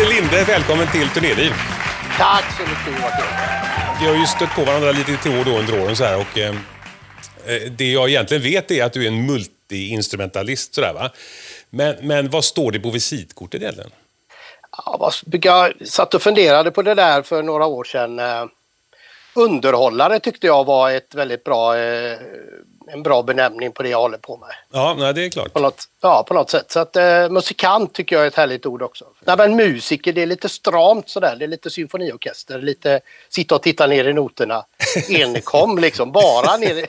Peter 0.00 0.14
Linde, 0.14 0.44
välkommen 0.44 0.86
till 0.92 1.08
Turnéliv. 1.08 1.52
Tack 2.18 2.44
så 2.56 2.62
mycket 2.62 3.02
Joakim. 3.02 3.26
Vi 4.00 4.06
har 4.06 4.14
ju 4.14 4.26
stött 4.26 4.54
på 4.56 4.64
varandra 4.64 4.92
lite 4.92 5.16
till 5.16 5.38
år 5.40 5.44
då 5.44 5.58
under 5.58 5.82
åren 5.82 5.96
så 5.96 6.04
här 6.04 6.20
och 6.20 6.38
eh, 6.38 6.54
det 7.70 7.92
jag 7.92 8.08
egentligen 8.08 8.42
vet 8.42 8.70
är 8.70 8.84
att 8.84 8.92
du 8.92 9.04
är 9.04 9.08
en 9.08 9.26
multiinstrumentalist 9.26 10.74
sådär 10.74 10.92
va. 10.92 11.10
Men, 11.70 11.96
men 12.02 12.30
vad 12.30 12.44
står 12.44 12.72
det 12.72 12.80
på 12.80 12.90
visitkortet 12.90 13.62
egentligen? 13.62 13.90
Ja, 14.76 15.12
jag 15.30 15.88
satt 15.88 16.14
och 16.14 16.22
funderade 16.22 16.70
på 16.70 16.82
det 16.82 16.94
där 16.94 17.22
för 17.22 17.42
några 17.42 17.66
år 17.66 17.84
sedan. 17.84 18.18
Eh, 18.18 18.46
underhållare 19.34 20.20
tyckte 20.20 20.46
jag 20.46 20.64
var 20.64 20.90
ett 20.90 21.14
väldigt 21.14 21.44
bra, 21.44 21.78
eh, 21.78 22.18
en 22.92 23.02
bra 23.02 23.22
benämning 23.22 23.72
på 23.72 23.82
det 23.82 23.88
jag 23.88 24.00
håller 24.00 24.18
på 24.18 24.36
med. 24.36 24.48
Ja, 24.72 24.96
nej, 24.98 25.14
det 25.14 25.24
är 25.24 25.30
klart. 25.30 25.52
På 25.52 25.60
något, 25.60 25.84
ja, 26.00 26.24
på 26.28 26.34
något 26.34 26.50
sätt. 26.50 26.70
Så 26.70 26.80
att 26.80 26.96
eh, 26.96 27.28
musikant 27.28 27.92
tycker 27.92 28.16
jag 28.16 28.22
är 28.22 28.28
ett 28.28 28.34
härligt 28.34 28.66
ord 28.66 28.82
också. 28.82 29.04
Nej, 29.24 29.36
men 29.36 29.56
musiker, 29.56 30.12
det 30.12 30.22
är 30.22 30.26
lite 30.26 30.48
stramt 30.48 31.08
sådär. 31.08 31.36
Det 31.38 31.44
är 31.44 31.48
lite 31.48 31.70
symfoniorkester, 31.70 32.58
lite 32.58 33.00
sitta 33.28 33.54
och 33.54 33.62
titta 33.62 33.86
ner 33.86 34.08
i 34.08 34.12
noterna. 34.12 34.64
Enkom 35.10 35.78
liksom, 35.78 36.12
bara 36.12 36.56
ner 36.56 36.74
i... 36.74 36.86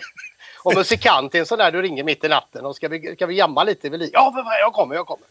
Och 0.64 0.76
musikant 0.76 1.36
är 1.36 1.40
en 1.40 1.46
sån 1.46 1.58
där 1.58 1.72
du 1.72 1.82
ringer 1.82 2.04
mitt 2.04 2.24
i 2.24 2.28
natten 2.28 2.66
och 2.66 2.76
ska 2.76 2.88
vi, 2.88 3.16
ska 3.16 3.26
vi 3.26 3.36
jamma 3.36 3.64
lite? 3.64 3.88
Ja, 4.14 4.34
jag 4.60 4.74
kommer, 4.74 4.96
jag 4.96 5.06
kommer. 5.06 5.28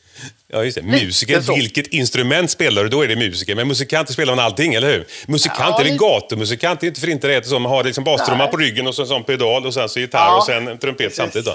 Ja, 0.48 0.65
just 0.65 0.77
det. 0.77 0.83
Musiker, 0.83 1.55
vilket 1.55 1.87
instrument 1.87 2.51
spelar 2.51 2.83
du? 2.83 2.89
Då 2.89 3.03
är 3.03 3.09
det 3.09 3.16
musiker. 3.16 3.55
Men 3.55 3.69
musikant 3.69 4.11
spelar 4.11 4.37
man 4.37 4.45
allting, 4.45 4.75
eller 4.75 4.93
hur? 4.93 5.06
Musikant 5.29 5.59
ja, 5.59 5.80
är 5.80 5.84
väl 5.84 5.98
gatumusikant? 5.98 6.80
Det 6.80 6.87
är 6.87 6.89
inte 6.89 7.01
för 7.01 7.09
inte 7.09 7.29
det. 7.29 7.51
Man 7.51 7.65
har 7.65 7.84
liksom 7.84 8.05
bastrumma 8.05 8.47
på 8.47 8.56
ryggen 8.56 8.87
och 8.87 8.95
så 8.95 9.03
en 9.03 9.09
sån 9.09 9.25
pedal 9.25 9.66
och 9.66 9.75
sen 9.75 9.89
så 9.89 10.01
gitarr 10.01 10.27
ja, 10.27 10.37
och 10.37 10.45
sen 10.45 10.79
trumpet 10.79 10.98
precis. 10.98 11.16
samtidigt. 11.16 11.47
Då. 11.47 11.55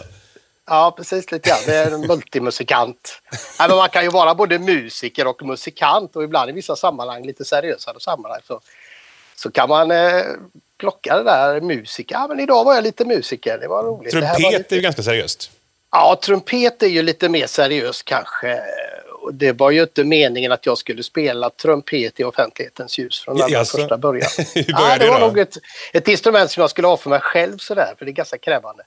Ja, 0.67 0.93
precis 0.97 1.31
lite 1.31 1.49
grann. 1.49 1.59
Det 1.65 1.75
är 1.75 1.91
en 1.91 2.01
multimusikant. 2.07 3.21
Nej, 3.59 3.67
men 3.67 3.77
man 3.77 3.89
kan 3.89 4.03
ju 4.03 4.09
vara 4.09 4.35
både 4.35 4.59
musiker 4.59 5.27
och 5.27 5.45
musikant 5.45 6.15
och 6.15 6.23
ibland 6.23 6.49
i 6.49 6.53
vissa 6.53 6.75
sammanhang, 6.75 7.25
lite 7.25 7.45
seriösare 7.45 7.99
sammanhang, 7.99 8.41
så, 8.47 8.61
så 9.35 9.51
kan 9.51 9.69
man 9.69 9.91
eh, 9.91 10.23
plocka 10.77 11.17
det 11.17 11.23
där 11.23 11.61
musiker. 11.61 12.15
Ja, 12.15 12.27
men 12.27 12.39
idag 12.39 12.63
var 12.63 12.75
jag 12.75 12.83
lite 12.83 13.05
musiker. 13.05 13.57
Det 13.57 13.67
var 13.67 13.83
roligt. 13.83 14.11
Trumpet 14.11 14.43
var 14.43 14.51
lite... 14.51 14.75
är 14.75 14.77
ju 14.77 14.81
ganska 14.81 15.03
seriöst. 15.03 15.51
Ja, 15.91 16.19
trumpet 16.23 16.83
är 16.83 16.87
ju 16.87 17.01
lite 17.01 17.29
mer 17.29 17.47
seriöst 17.47 18.05
kanske. 18.05 18.59
Det 19.33 19.51
var 19.51 19.71
ju 19.71 19.81
inte 19.81 20.03
meningen 20.03 20.51
att 20.51 20.65
jag 20.65 20.77
skulle 20.77 21.03
spela 21.03 21.49
trumpet 21.49 22.19
i 22.19 22.23
offentlighetens 22.23 22.97
ljus 22.97 23.19
från 23.19 23.35
allra 23.35 23.49
Jaså. 23.49 23.77
första 23.77 23.97
början. 23.97 24.29
Hur 24.55 24.65
ja, 24.67 24.97
det 24.99 25.09
var 25.09 25.19
nog 25.19 25.39
ett, 25.39 25.57
ett 25.93 26.07
instrument 26.07 26.51
som 26.51 26.61
jag 26.61 26.69
skulle 26.69 26.87
ha 26.87 26.97
för 26.97 27.09
mig 27.09 27.19
själv 27.19 27.57
sådär, 27.57 27.93
för 27.97 28.05
det 28.05 28.11
är 28.11 28.13
ganska 28.13 28.37
krävande. 28.37 28.83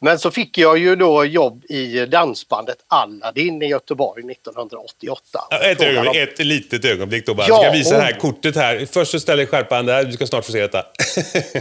Men 0.00 0.18
så 0.18 0.30
fick 0.30 0.58
jag 0.58 0.78
ju 0.78 0.96
då 0.96 1.24
jobb 1.24 1.64
i 1.64 2.06
dansbandet 2.06 2.76
Aladdin 2.88 3.62
i 3.62 3.66
Göteborg 3.66 4.32
1988. 4.32 5.22
Ett, 5.62 5.80
ögonblick, 5.80 6.16
ett 6.16 6.38
litet 6.38 6.84
ögonblick 6.84 7.26
då 7.26 7.34
bara. 7.34 7.46
Ja, 7.48 7.54
jag 7.54 7.72
ska 7.72 7.78
visa 7.78 7.96
och... 7.96 8.02
här 8.02 8.12
kortet 8.12 8.56
här. 8.56 8.86
Först 8.92 9.10
så 9.10 9.20
ställer 9.20 9.46
skärpan 9.46 9.86
där. 9.86 10.04
Du 10.04 10.12
ska 10.12 10.26
snart 10.26 10.44
få 10.44 10.52
se 10.52 10.60
detta. 10.60 10.84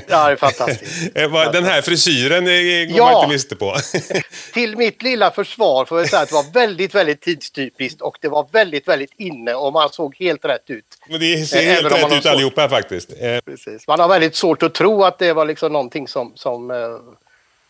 Ja, 0.08 0.25
det 0.25 0.31
är 0.31 0.36
fantastiskt. 0.36 1.13
Den 1.53 1.63
här 1.63 1.81
frisyren 1.81 2.45
går 2.45 2.97
ja. 2.97 3.11
man 3.11 3.16
inte 3.16 3.33
miste 3.33 3.56
på. 3.56 3.75
Till 4.53 4.78
mitt 4.78 5.02
lilla 5.02 5.31
försvar 5.31 5.86
får 5.86 6.00
jag 6.00 6.09
säga 6.09 6.22
att 6.22 6.30
det 6.30 6.36
var 6.36 6.53
väldigt, 6.53 6.95
väldigt 6.95 7.22
tidstypiskt 7.22 8.02
och 8.02 8.17
det 8.22 8.28
var 8.28 8.47
väldigt, 8.52 8.88
väldigt 8.88 9.13
inne 9.17 9.53
och 9.53 9.73
man 9.73 9.89
såg 9.89 10.16
helt 10.19 10.45
rätt 10.45 10.69
ut. 10.69 10.86
Men 11.09 11.19
det 11.19 11.45
ser 11.45 11.63
helt 11.63 11.91
rätt 11.91 12.13
ut 12.13 12.25
allihopa 12.25 12.69
faktiskt. 12.69 13.13
Precis. 13.45 13.88
Man 13.88 14.00
har 14.00 14.08
väldigt 14.08 14.36
svårt 14.36 14.63
att 14.63 14.73
tro 14.73 15.03
att 15.03 15.19
det 15.19 15.33
var 15.33 15.45
liksom 15.45 15.73
någonting 15.73 16.08
som, 16.08 16.31
som 16.36 16.72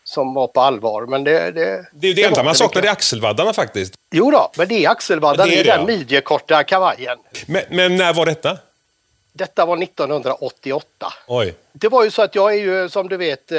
som 0.08 0.34
var 0.34 0.46
på 0.46 0.60
allvar. 0.60 1.06
Men 1.06 1.24
det, 1.24 1.50
det, 1.50 1.86
det 1.92 2.08
är 2.08 2.14
det, 2.14 2.24
enda 2.24 2.42
man 2.42 2.54
saknar 2.54 2.84
i 2.84 2.88
axelvaddarna 2.88 3.52
faktiskt. 3.52 3.94
Jo 4.10 4.30
då, 4.30 4.50
men 4.56 4.68
det 4.68 4.84
är 4.84 4.90
axelvaddarna, 4.90 5.50
det 5.50 5.60
är, 5.60 5.64
det 5.64 5.70
är 5.70 5.78
den 5.78 5.86
midjekorta 5.86 6.64
kavajen. 6.64 7.18
Men, 7.46 7.62
men, 7.70 7.96
när 7.96 8.14
var 8.14 8.26
detta? 8.26 8.58
Detta 9.32 9.66
var 9.66 9.82
1988. 9.82 11.12
Oj. 11.26 11.54
Det 11.72 11.88
var 11.88 12.04
ju 12.04 12.10
så 12.10 12.22
att 12.22 12.34
jag 12.34 12.54
är 12.54 12.58
ju 12.58 12.88
som 12.88 13.08
du 13.08 13.16
vet 13.16 13.52
eh, 13.52 13.58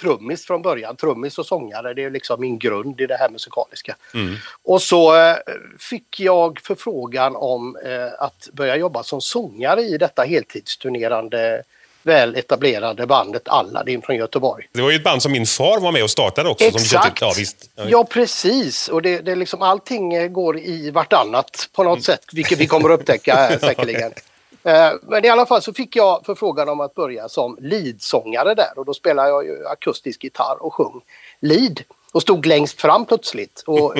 trummis 0.00 0.46
från 0.46 0.62
början. 0.62 0.96
Trummis 0.96 1.38
och 1.38 1.46
sångare, 1.46 1.94
det 1.94 2.04
är 2.04 2.10
liksom 2.10 2.40
min 2.40 2.58
grund 2.58 3.00
i 3.00 3.06
det 3.06 3.16
här 3.16 3.30
musikaliska. 3.30 3.96
Mm. 4.14 4.36
Och 4.62 4.82
så 4.82 5.16
eh, 5.16 5.36
fick 5.78 6.20
jag 6.20 6.60
förfrågan 6.60 7.36
om 7.36 7.76
eh, 7.76 8.22
att 8.24 8.48
börja 8.52 8.76
jobba 8.76 9.02
som 9.02 9.20
sångare 9.20 9.82
i 9.82 9.98
detta 9.98 10.22
heltidsturnerande 10.22 11.62
väl 12.02 12.36
etablerade 12.36 13.06
bandet 13.06 13.48
Aladdin 13.48 14.02
från 14.02 14.16
Göteborg. 14.16 14.68
Det 14.72 14.82
var 14.82 14.90
ju 14.90 14.96
ett 14.96 15.04
band 15.04 15.22
som 15.22 15.32
min 15.32 15.46
far 15.46 15.80
var 15.80 15.92
med 15.92 16.02
och 16.02 16.10
startade 16.10 16.48
också. 16.48 16.64
Exakt! 16.64 17.18
Som 17.18 17.28
ja, 17.28 17.34
visst. 17.36 17.70
ja, 17.88 18.04
precis. 18.04 18.88
Och 18.88 19.02
det, 19.02 19.20
det 19.20 19.34
liksom, 19.34 19.62
allting 19.62 20.32
går 20.32 20.58
i 20.58 20.90
vartannat 20.90 21.68
på 21.72 21.84
något 21.84 21.92
mm. 21.92 22.02
sätt, 22.02 22.24
vilket 22.32 22.58
vi 22.58 22.66
kommer 22.66 22.90
att 22.90 23.00
upptäcka 23.00 23.34
här 23.34 23.58
säkerligen. 23.60 24.12
Eh, 24.62 24.92
men 25.02 25.24
i 25.24 25.28
alla 25.28 25.46
fall 25.46 25.62
så 25.62 25.72
fick 25.72 25.96
jag 25.96 26.26
förfrågan 26.26 26.68
om 26.68 26.80
att 26.80 26.94
börja 26.94 27.28
som 27.28 27.58
leadsångare 27.60 28.54
där 28.54 28.72
och 28.76 28.84
då 28.84 28.94
spelade 28.94 29.28
jag 29.28 29.44
ju 29.44 29.66
akustisk 29.66 30.24
gitarr 30.24 30.56
och 30.62 30.74
sjöng 30.74 31.00
lead 31.40 31.80
och 32.12 32.22
stod 32.22 32.46
längst 32.46 32.80
fram 32.80 33.06
plötsligt. 33.06 33.62
Och 33.66 33.94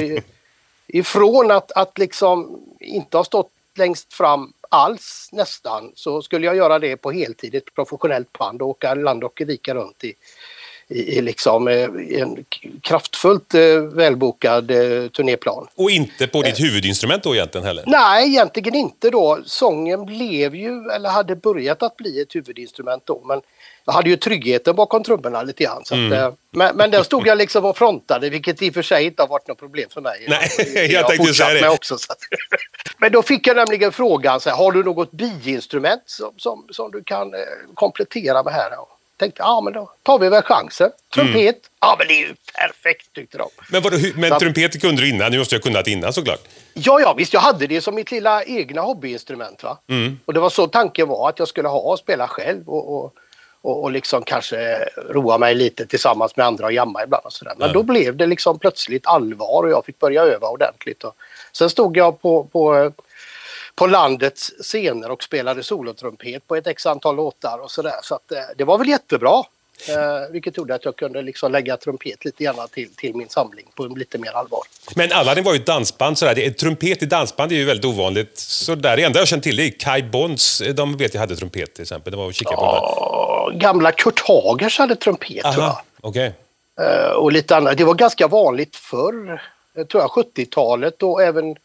ifrån 0.86 1.50
att, 1.50 1.72
att 1.72 1.98
liksom 1.98 2.60
inte 2.80 3.16
ha 3.16 3.24
stått 3.24 3.50
längst 3.78 4.14
fram 4.14 4.52
alls 4.68 5.28
nästan 5.32 5.92
så 5.94 6.22
skulle 6.22 6.46
jag 6.46 6.56
göra 6.56 6.78
det 6.78 6.96
på 6.96 7.10
heltid, 7.10 7.54
ett 7.54 7.74
professionellt 7.74 8.38
band 8.38 8.62
och 8.62 8.68
åka 8.68 8.94
land 8.94 9.24
och 9.24 9.40
rika 9.40 9.74
runt 9.74 10.04
i, 10.04 10.14
i, 10.88 11.18
i 11.18 11.22
liksom, 11.22 11.68
eh, 11.68 11.88
en 12.20 12.44
kraftfullt 12.82 13.54
eh, 13.54 13.80
välbokad 13.80 14.70
eh, 14.70 15.08
turnéplan. 15.08 15.66
Och 15.74 15.90
inte 15.90 16.26
på 16.26 16.42
ditt 16.42 16.60
huvudinstrument 16.60 17.22
då 17.22 17.34
egentligen 17.34 17.66
heller? 17.66 17.84
Nej, 17.86 18.28
egentligen 18.28 18.74
inte 18.74 19.10
då. 19.10 19.38
Sången 19.44 20.06
blev 20.06 20.54
ju, 20.54 20.90
eller 20.94 21.08
hade 21.08 21.36
börjat 21.36 21.82
att 21.82 21.96
bli 21.96 22.20
ett 22.20 22.34
huvudinstrument 22.34 23.06
då, 23.06 23.22
men 23.24 23.40
jag 23.84 23.92
hade 23.92 24.10
ju 24.10 24.16
tryggheten 24.16 24.76
bakom 24.76 25.02
trummorna 25.02 25.42
lite 25.42 25.64
grann. 25.64 25.84
Så 25.84 25.94
mm. 25.94 26.26
att, 26.26 26.34
men, 26.50 26.76
men 26.76 26.90
där 26.90 27.02
stod 27.02 27.26
jag 27.26 27.38
liksom 27.38 27.64
och 27.64 27.78
frontade, 27.78 28.30
vilket 28.30 28.62
i 28.62 28.70
och 28.70 28.74
för 28.74 28.82
sig 28.82 29.04
inte 29.04 29.22
har 29.22 29.28
varit 29.28 29.48
något 29.48 29.58
problem 29.58 29.90
för 29.90 30.00
mig. 30.00 30.26
Nej, 30.28 30.48
jag, 30.74 30.90
jag 30.90 31.08
tänkte 31.08 31.34
säga 31.34 31.60
det. 31.60 31.68
Också, 31.68 31.94
att, 31.94 32.18
men 32.98 33.12
då 33.12 33.22
fick 33.22 33.46
jag 33.46 33.56
nämligen 33.56 33.92
frågan, 33.92 34.40
så 34.40 34.50
här, 34.50 34.56
har 34.56 34.72
du 34.72 34.84
något 34.84 35.12
biinstrument 35.12 36.02
som, 36.06 36.32
som, 36.36 36.66
som 36.70 36.90
du 36.90 37.02
kan 37.04 37.34
eh, 37.34 37.40
komplettera 37.74 38.42
med 38.42 38.52
här? 38.52 38.70
Tänkte, 39.16 39.42
ja 39.42 39.60
men 39.60 39.72
då 39.72 39.90
tar 40.02 40.18
vi 40.18 40.28
väl 40.28 40.42
chansen. 40.42 40.90
Trumpet, 41.14 41.36
mm. 41.36 41.54
ja 41.80 41.96
men 41.98 42.08
det 42.08 42.14
är 42.14 42.28
ju 42.28 42.34
perfekt 42.54 43.12
tyckte 43.12 43.38
de. 43.38 43.48
Men, 43.70 43.82
vadå, 43.82 43.96
men 44.14 44.38
trumpet 44.38 44.80
kunde 44.80 45.02
du 45.02 45.08
innan? 45.08 45.32
Nu 45.32 45.38
måste 45.38 45.54
jag 45.54 45.62
kunnat 45.62 45.86
innan 45.86 46.12
såklart. 46.12 46.40
Ja, 46.74 47.00
ja 47.00 47.14
visst, 47.18 47.32
jag 47.32 47.40
hade 47.40 47.66
det 47.66 47.80
som 47.80 47.94
mitt 47.94 48.10
lilla 48.10 48.44
egna 48.44 48.80
hobbyinstrument. 48.80 49.62
Va? 49.62 49.78
Mm. 49.88 50.20
Och 50.24 50.34
det 50.34 50.40
var 50.40 50.50
så 50.50 50.66
tanken 50.66 51.08
var 51.08 51.28
att 51.28 51.38
jag 51.38 51.48
skulle 51.48 51.68
ha 51.68 51.78
och 51.78 51.98
spela 51.98 52.28
själv. 52.28 52.68
och, 52.68 53.04
och 53.04 53.14
och, 53.62 53.82
och 53.82 53.90
liksom 53.90 54.22
kanske 54.22 54.88
roa 55.08 55.38
mig 55.38 55.54
lite 55.54 55.86
tillsammans 55.86 56.36
med 56.36 56.46
andra 56.46 56.66
och 56.66 56.72
jamma 56.72 57.02
ibland. 57.02 57.24
Och 57.24 57.32
sådär. 57.32 57.54
Men 57.58 57.68
ja. 57.68 57.74
då 57.74 57.82
blev 57.82 58.16
det 58.16 58.26
liksom 58.26 58.58
plötsligt 58.58 59.06
allvar 59.06 59.62
och 59.62 59.70
jag 59.70 59.84
fick 59.84 59.98
börja 59.98 60.22
öva 60.22 60.48
ordentligt. 60.48 61.04
Och 61.04 61.14
sen 61.52 61.70
stod 61.70 61.96
jag 61.96 62.22
på, 62.22 62.44
på, 62.44 62.92
på 63.74 63.86
landets 63.86 64.52
scener 64.62 65.10
och 65.10 65.22
spelade 65.22 65.62
solotrumpet 65.62 66.46
på 66.46 66.56
ett 66.56 66.66
x 66.66 66.86
antal 66.86 67.16
låtar 67.16 67.58
och 67.58 67.70
sådär. 67.70 68.00
Så 68.02 68.14
att, 68.14 68.32
eh, 68.32 68.38
det 68.56 68.64
var 68.64 68.78
väl 68.78 68.88
jättebra. 68.88 69.42
Eh, 69.88 70.32
vilket 70.32 70.56
gjorde 70.56 70.74
att 70.74 70.84
jag 70.84 70.96
kunde 70.96 71.22
liksom 71.22 71.52
lägga 71.52 71.76
trumpet 71.76 72.24
lite 72.24 72.44
grann 72.44 72.68
till, 72.72 72.94
till 72.94 73.14
min 73.14 73.28
samling 73.28 73.66
på 73.74 73.86
lite 73.86 74.18
mer 74.18 74.30
allvar. 74.30 74.60
Men 74.96 75.12
Aladdin 75.12 75.44
var 75.44 75.52
ju 75.52 75.60
ett 75.60 75.66
dansband. 75.66 76.18
Sådär. 76.18 76.34
Det, 76.34 76.50
trumpet 76.50 77.02
i 77.02 77.06
dansband 77.06 77.52
är 77.52 77.56
ju 77.56 77.64
väldigt 77.64 77.84
ovanligt. 77.84 78.38
Så 78.38 78.74
där. 78.74 78.96
Det 78.96 79.02
enda 79.02 79.18
jag 79.18 79.28
känner 79.28 79.42
till 79.42 79.60
är 79.60 79.70
Kai 79.78 80.02
Bonds. 80.02 80.62
De 80.74 80.96
vet 80.96 81.14
jag 81.14 81.20
hade 81.20 81.36
trumpet 81.36 81.74
till 81.74 81.82
exempel. 81.82 82.10
Det 82.10 82.16
var 82.16 82.28
att 82.28 82.40
ja, 82.40 83.50
Gamla 83.54 83.92
Kurt 83.92 84.20
Hagers 84.20 84.78
hade 84.78 84.96
trumpet 84.96 85.44
Aha, 85.44 85.52
tror 85.52 85.64
jag. 85.64 85.76
Okay. 86.02 86.30
Uh, 86.80 87.12
och 87.12 87.32
lite 87.32 87.56
annat. 87.56 87.78
Det 87.78 87.84
var 87.84 87.94
ganska 87.94 88.28
vanligt 88.28 88.76
förr. 88.76 89.42
Jag 89.74 89.88
tror 89.88 90.02
jag 90.02 90.10
70-talet 90.10 91.02
och 91.02 91.22
även 91.22 91.56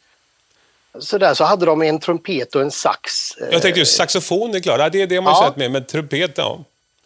sådär 1.00 1.34
så 1.34 1.44
hade 1.44 1.66
de 1.66 1.82
en 1.82 2.00
trumpet 2.00 2.56
och 2.56 2.62
en 2.62 2.72
sax. 2.72 3.12
Jag 3.52 3.62
tänkte 3.62 3.80
just 3.80 3.96
saxofon, 3.96 4.52
det 4.52 4.58
är 4.58 4.62
klart. 4.62 4.92
Det 4.92 5.02
är 5.02 5.08
det 5.08 5.22
man 5.22 5.34
ja. 5.34 5.48
sett 5.48 5.58
med, 5.58 5.72
men 5.72 5.86
trumpet, 5.86 6.32
ja. 6.36 6.64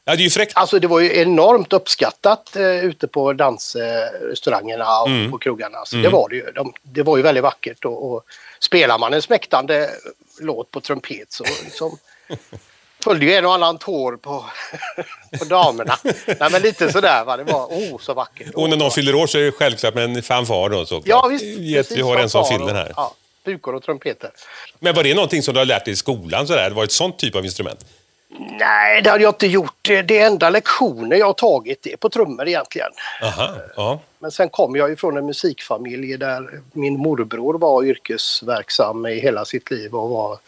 Ja, 0.09 0.15
det 0.15 0.21
är 0.21 0.23
ju 0.23 0.29
fräckt. 0.29 0.51
Alltså 0.55 0.79
det 0.79 0.87
var 0.87 0.99
ju 0.99 1.21
enormt 1.21 1.73
uppskattat 1.73 2.55
eh, 2.55 2.85
ute 2.85 3.07
på 3.07 3.33
dansrestaurangerna 3.33 5.01
och 5.01 5.07
mm. 5.07 5.31
på 5.31 5.37
krogarna. 5.37 5.77
Så 5.85 5.95
mm. 5.95 6.03
Det 6.03 6.09
var 6.09 6.29
det 6.29 6.35
ju. 6.35 6.51
De, 6.55 6.73
det 6.83 7.03
var 7.03 7.17
ju 7.17 7.23
väldigt 7.23 7.43
vackert 7.43 7.85
och, 7.85 8.11
och 8.11 8.23
spelar 8.59 8.97
man 8.97 9.13
en 9.13 9.21
smäktande 9.21 9.89
låt 10.39 10.71
på 10.71 10.81
trumpet 10.81 11.31
så 11.31 11.43
liksom, 11.63 11.97
följde 13.03 13.25
ju 13.25 13.33
en 13.33 13.45
och 13.45 13.53
annan 13.53 13.77
tår 13.77 14.17
på, 14.17 14.45
på 15.39 15.45
damerna. 15.45 15.97
Nej 16.27 16.51
men 16.51 16.61
lite 16.61 16.91
sådär 16.91 17.23
va, 17.25 17.37
det 17.37 17.43
var 17.43 17.65
oh 17.65 17.99
så 17.99 18.13
vackert. 18.13 18.53
Och 18.53 18.69
när 18.69 18.77
någon 18.77 18.91
fyller 18.91 19.15
år 19.15 19.27
så 19.27 19.37
är 19.37 19.41
det 19.41 19.51
självklart 19.51 19.93
med 19.93 20.03
en 20.03 20.23
fanfar 20.23 20.69
då 20.69 20.85
såklart. 20.85 21.07
Ja 21.07 21.27
visst. 21.27 21.43
Precis, 21.43 21.97
vi 21.97 22.01
har 22.01 22.17
en 22.17 22.29
som 22.29 22.45
fyller 22.45 22.73
här. 22.73 22.93
Ja, 22.95 23.15
pukor 23.45 23.75
och 23.75 23.83
trumpeter. 23.83 24.29
Men 24.79 24.95
var 24.95 25.03
det 25.03 25.13
någonting 25.13 25.43
som 25.43 25.53
du 25.53 25.59
har 25.59 25.65
lärt 25.65 25.85
dig 25.85 25.93
i 25.93 25.97
skolan 25.97 26.47
sådär? 26.47 26.69
Var 26.69 26.81
det 26.81 26.85
ett 26.85 26.91
sånt 26.91 27.19
typ 27.19 27.35
av 27.35 27.45
instrument? 27.45 27.85
Nej, 28.37 29.01
det 29.01 29.09
hade 29.09 29.23
jag 29.23 29.31
inte 29.31 29.47
gjort. 29.47 29.89
Det 30.05 30.19
enda 30.19 30.49
lektioner 30.49 31.15
jag 31.15 31.25
har 31.25 31.33
tagit 31.33 31.87
är 31.87 31.97
på 31.97 32.09
trummor 32.09 32.47
egentligen. 32.47 32.89
Aha, 33.23 33.55
ja. 33.75 33.99
Men 34.19 34.31
sen 34.31 34.49
kom 34.49 34.75
jag 34.75 34.91
ifrån 34.91 35.17
en 35.17 35.25
musikfamilj 35.25 36.17
där 36.17 36.61
min 36.73 36.97
morbror 36.97 37.59
var 37.59 37.83
yrkesverksam 37.83 39.05
i 39.05 39.19
hela 39.19 39.45
sitt 39.45 39.71
liv 39.71 39.95
och 39.95 40.09
var 40.09 40.39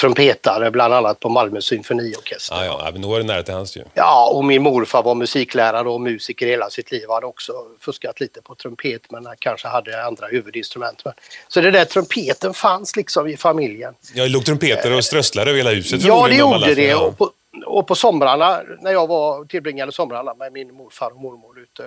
trumpetare 0.00 0.70
bland 0.70 0.94
annat 0.94 1.20
på 1.20 1.28
Malmö 1.28 1.60
symfoniorkester. 1.60 2.64
Ja, 2.64 2.82
ja, 2.84 2.90
men 2.92 3.02
då 3.02 3.14
är 3.14 3.18
det 3.18 3.26
nära 3.26 3.42
till 3.42 3.54
hans 3.54 3.76
ju. 3.76 3.82
Ja, 3.94 4.30
och 4.34 4.44
min 4.44 4.62
morfar 4.62 5.02
var 5.02 5.14
musiklärare 5.14 5.88
och 5.88 6.00
musiker 6.00 6.46
hela 6.46 6.70
sitt 6.70 6.92
liv. 6.92 7.04
Han 7.08 7.14
hade 7.14 7.26
också 7.26 7.52
fuskat 7.80 8.20
lite 8.20 8.42
på 8.42 8.54
trumpet 8.54 9.10
men 9.10 9.26
han 9.26 9.36
kanske 9.38 9.68
hade 9.68 10.04
andra 10.04 10.26
huvudinstrument. 10.26 11.02
Så 11.48 11.60
det 11.60 11.70
där 11.70 11.84
trumpeten 11.84 12.54
fanns 12.54 12.96
liksom 12.96 13.26
i 13.26 13.36
familjen. 13.36 13.94
Ja, 14.14 14.22
det 14.22 14.28
låg 14.28 14.44
trumpeter 14.44 14.96
och 14.96 15.04
strösslar 15.04 15.46
över 15.46 15.56
hela 15.56 15.70
huset 15.70 16.02
Ja, 16.02 16.28
det 16.28 16.36
gjorde 16.36 16.74
det. 16.74 16.94
Och 16.94 17.18
på, 17.18 17.30
och 17.66 17.86
på 17.86 17.94
somrarna, 17.94 18.62
när 18.80 18.92
jag 18.92 19.06
var 19.06 19.44
tillbringade 19.44 19.92
somrarna 19.92 20.34
med 20.34 20.52
min 20.52 20.74
morfar 20.74 21.10
och 21.10 21.20
mormor 21.20 21.58
ute 21.58 21.82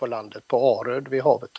på 0.00 0.06
landet 0.06 0.48
på 0.48 0.80
Aröd 0.80 1.08
vid 1.08 1.22
havet 1.22 1.50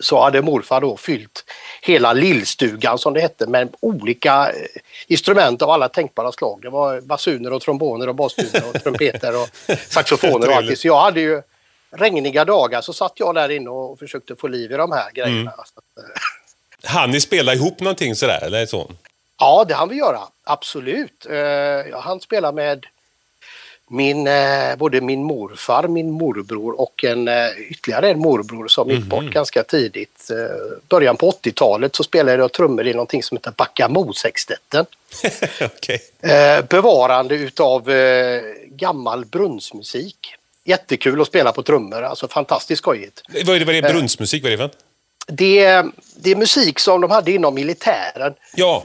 så 0.00 0.20
hade 0.20 0.42
morfar 0.42 0.80
då 0.80 0.96
fyllt 0.96 1.44
hela 1.82 2.12
lillstugan 2.12 2.98
som 2.98 3.14
det 3.14 3.20
hette 3.20 3.46
med 3.46 3.74
olika 3.80 4.50
eh, 4.50 4.80
instrument 5.06 5.62
av 5.62 5.70
alla 5.70 5.88
tänkbara 5.88 6.32
slag. 6.32 6.58
Det 6.62 6.70
var 6.70 7.00
basuner 7.00 7.52
och 7.52 7.62
tromboner 7.62 8.08
och 8.08 8.14
basstrummor 8.14 8.68
och 8.68 8.82
trumpeter 8.82 9.42
och 9.42 9.48
saxofoner 9.88 10.48
och 10.48 10.54
allt. 10.54 10.78
Så 10.78 10.86
jag 10.86 11.00
hade 11.00 11.20
ju 11.20 11.42
regniga 11.90 12.44
dagar 12.44 12.80
så 12.80 12.92
satt 12.92 13.12
jag 13.16 13.34
där 13.34 13.48
inne 13.48 13.70
och 13.70 13.98
försökte 13.98 14.36
få 14.36 14.48
liv 14.48 14.72
i 14.72 14.76
de 14.76 14.92
här 14.92 15.10
grejerna. 15.12 15.40
Mm. 15.40 15.52
Han 16.84 17.10
ni 17.10 17.20
spela 17.20 17.54
ihop 17.54 17.80
någonting 17.80 18.14
sådär 18.14 18.44
eller 18.44 18.66
så? 18.66 18.90
Ja, 19.38 19.64
det 19.68 19.74
hann 19.74 19.88
vi 19.88 19.96
göra. 19.96 20.20
Absolut. 20.44 21.26
Uh, 21.30 21.98
han 21.98 22.20
spelar 22.20 22.52
med 22.52 22.86
min, 23.92 24.26
eh, 24.26 24.76
både 24.78 25.00
min 25.00 25.24
morfar, 25.24 25.88
min 25.88 26.10
morbror 26.10 26.80
och 26.80 27.04
en, 27.04 27.28
eh, 27.28 27.34
ytterligare 27.70 28.10
en 28.10 28.18
morbror 28.18 28.68
som 28.68 28.90
gick 28.90 29.04
bort 29.04 29.20
mm. 29.20 29.32
ganska 29.32 29.62
tidigt. 29.62 30.30
Eh, 30.30 30.78
början 30.88 31.16
på 31.16 31.30
80-talet 31.30 31.96
så 31.96 32.02
spelade 32.02 32.38
jag 32.38 32.52
trummor 32.52 32.86
i 32.86 32.92
någonting 32.92 33.22
som 33.22 33.36
heter 33.36 33.50
Backamo-sextetten. 33.50 34.86
okay. 35.64 35.98
bevarande 36.68 37.34
utav 37.34 37.90
gammal 38.66 39.24
brunnsmusik. 39.24 40.16
Jättekul 40.64 41.20
att 41.20 41.26
spela 41.26 41.52
på 41.52 41.62
trummor, 41.62 42.02
alltså 42.02 42.28
fantastiskt 42.28 42.82
skojigt. 42.82 43.22
Vad 43.44 43.56
är 43.56 43.58
det, 43.58 43.64
vad 43.64 43.74
är 43.74 43.82
det 43.82 43.92
brunnsmusik? 43.92 44.42
Vad 44.42 44.52
är 44.52 44.56
det 44.56 44.68
för 44.68 44.76
det, 45.26 45.84
det 46.16 46.30
är 46.30 46.36
musik 46.36 46.78
som 46.78 47.00
de 47.00 47.10
hade 47.10 47.32
inom 47.32 47.54
militären. 47.54 48.34
Ja. 48.54 48.84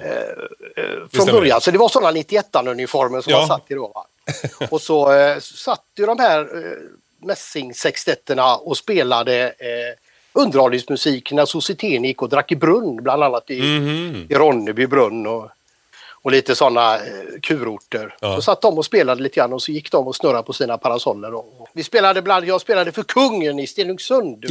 Från 1.13 1.25
början. 1.25 1.62
Så 1.62 1.71
det 1.71 1.77
var 1.77 1.89
sådana 1.89 2.12
91-uniformer 2.12 3.21
som 3.21 3.31
ja. 3.31 3.38
man 3.38 3.48
satt 3.48 3.71
i 3.71 3.74
då. 3.74 3.88
Va? 3.88 4.06
och 4.69 4.81
så 4.81 5.13
eh, 5.13 5.39
satt 5.39 5.85
ju 5.97 6.06
de 6.06 6.19
här 6.19 6.39
eh, 6.39 6.77
mässingsextetterna 7.19 8.56
och 8.56 8.77
spelade 8.77 9.45
eh, 9.47 9.94
underhållningsmusik 10.33 11.31
när 11.31 11.45
Societeten 11.45 12.03
gick 12.03 12.21
och 12.21 12.29
drack 12.29 12.51
i 12.51 12.56
brunn, 12.56 13.03
bland 13.03 13.24
annat 13.24 13.50
i, 13.50 13.59
mm 13.59 14.27
i 14.29 14.33
Ronneby 14.33 14.88
brunn 14.88 15.27
och, 15.27 15.50
och 16.21 16.31
lite 16.31 16.56
sådana 16.56 16.95
eh, 16.95 17.01
kurorter. 17.41 18.15
Ja. 18.19 18.35
Så 18.35 18.41
satt 18.41 18.62
de 18.62 18.77
och 18.77 18.85
spelade 18.85 19.21
lite 19.21 19.35
grann 19.35 19.53
och 19.53 19.62
så 19.62 19.71
gick 19.71 19.91
de 19.91 20.07
och 20.07 20.15
snurrade 20.15 20.44
på 20.44 20.53
sina 20.53 20.77
parasoller. 20.77 21.33
Och, 21.33 21.69
vi 21.73 21.83
spelade 21.83 22.21
bland, 22.21 22.45
jag 22.45 22.62
spelade 22.62 22.91
för 22.91 23.03
kungen 23.03 23.59
i 23.59 23.68
Stenungsund 23.68 24.45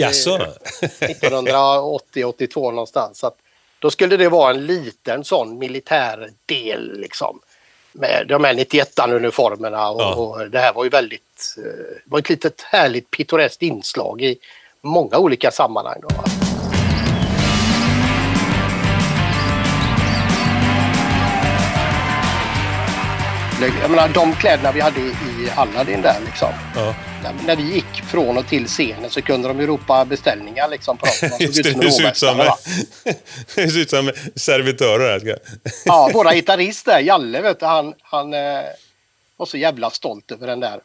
1980-82 1.01 2.55
någonstans. 2.71 3.19
Så 3.19 3.27
att, 3.27 3.37
då 3.79 3.91
skulle 3.91 4.17
det 4.17 4.29
vara 4.29 4.51
en 4.51 4.67
liten 4.67 5.25
sån 5.25 5.59
militär 5.59 6.31
del 6.47 7.01
liksom 7.01 7.41
med 7.99 8.27
de 8.29 8.45
här 8.45 8.55
91-uniformerna 8.55 9.89
och, 9.89 10.01
ja. 10.01 10.15
och, 10.15 10.51
det 10.51 10.59
här 10.59 10.73
var 10.73 10.85
ju 10.85 10.91
väldigt, 10.91 11.57
eh, 11.59 11.97
var 12.05 12.19
ett 12.19 12.29
litet 12.29 12.61
härligt 12.61 13.11
pittoreskt 13.11 13.63
inslag 13.63 14.23
i 14.23 14.39
många 14.83 15.19
olika 15.19 15.51
sammanhang. 15.51 16.01
Då. 16.03 16.46
Jag 23.61 23.91
menar, 23.91 24.09
de 24.09 24.35
kläderna 24.35 24.73
vi 24.73 24.81
hade 24.81 25.01
i 25.01 25.51
Aladdin 25.57 26.03
där 26.03 26.17
liksom. 26.27 26.49
Ja. 26.75 26.95
När 27.47 27.57
vi 27.57 27.63
gick 27.75 28.03
från 28.05 28.39
och 28.39 28.47
till 28.47 28.67
scenen 28.67 29.11
så 29.11 29.23
kunde 29.23 29.49
de 29.49 29.61
ju 29.61 29.67
ropa 29.67 30.05
beställningar 30.05 30.69
liksom 30.69 30.97
på 30.97 31.07
dem. 31.07 31.31
Det 31.39 31.53
ser 31.55 32.09
ut 32.09 32.17
som, 32.17 32.37
det 33.55 33.71
ser 33.71 33.79
ut 33.79 33.91
som 33.91 34.11
servitörer 34.35 35.11
här. 35.11 35.39
ja, 35.85 36.11
våra 36.13 36.35
gitarrist 36.35 36.87
där, 36.87 37.01
Jalle, 37.01 37.41
vet 37.41 37.61
du, 37.61 37.67
han, 37.67 37.95
han 38.03 38.35
eh, 38.35 38.61
var 39.37 39.47
så 39.47 39.57
jävla 39.57 39.91
stolt 39.91 40.33
över 40.33 40.47
den 40.47 40.61
där. 40.61 40.81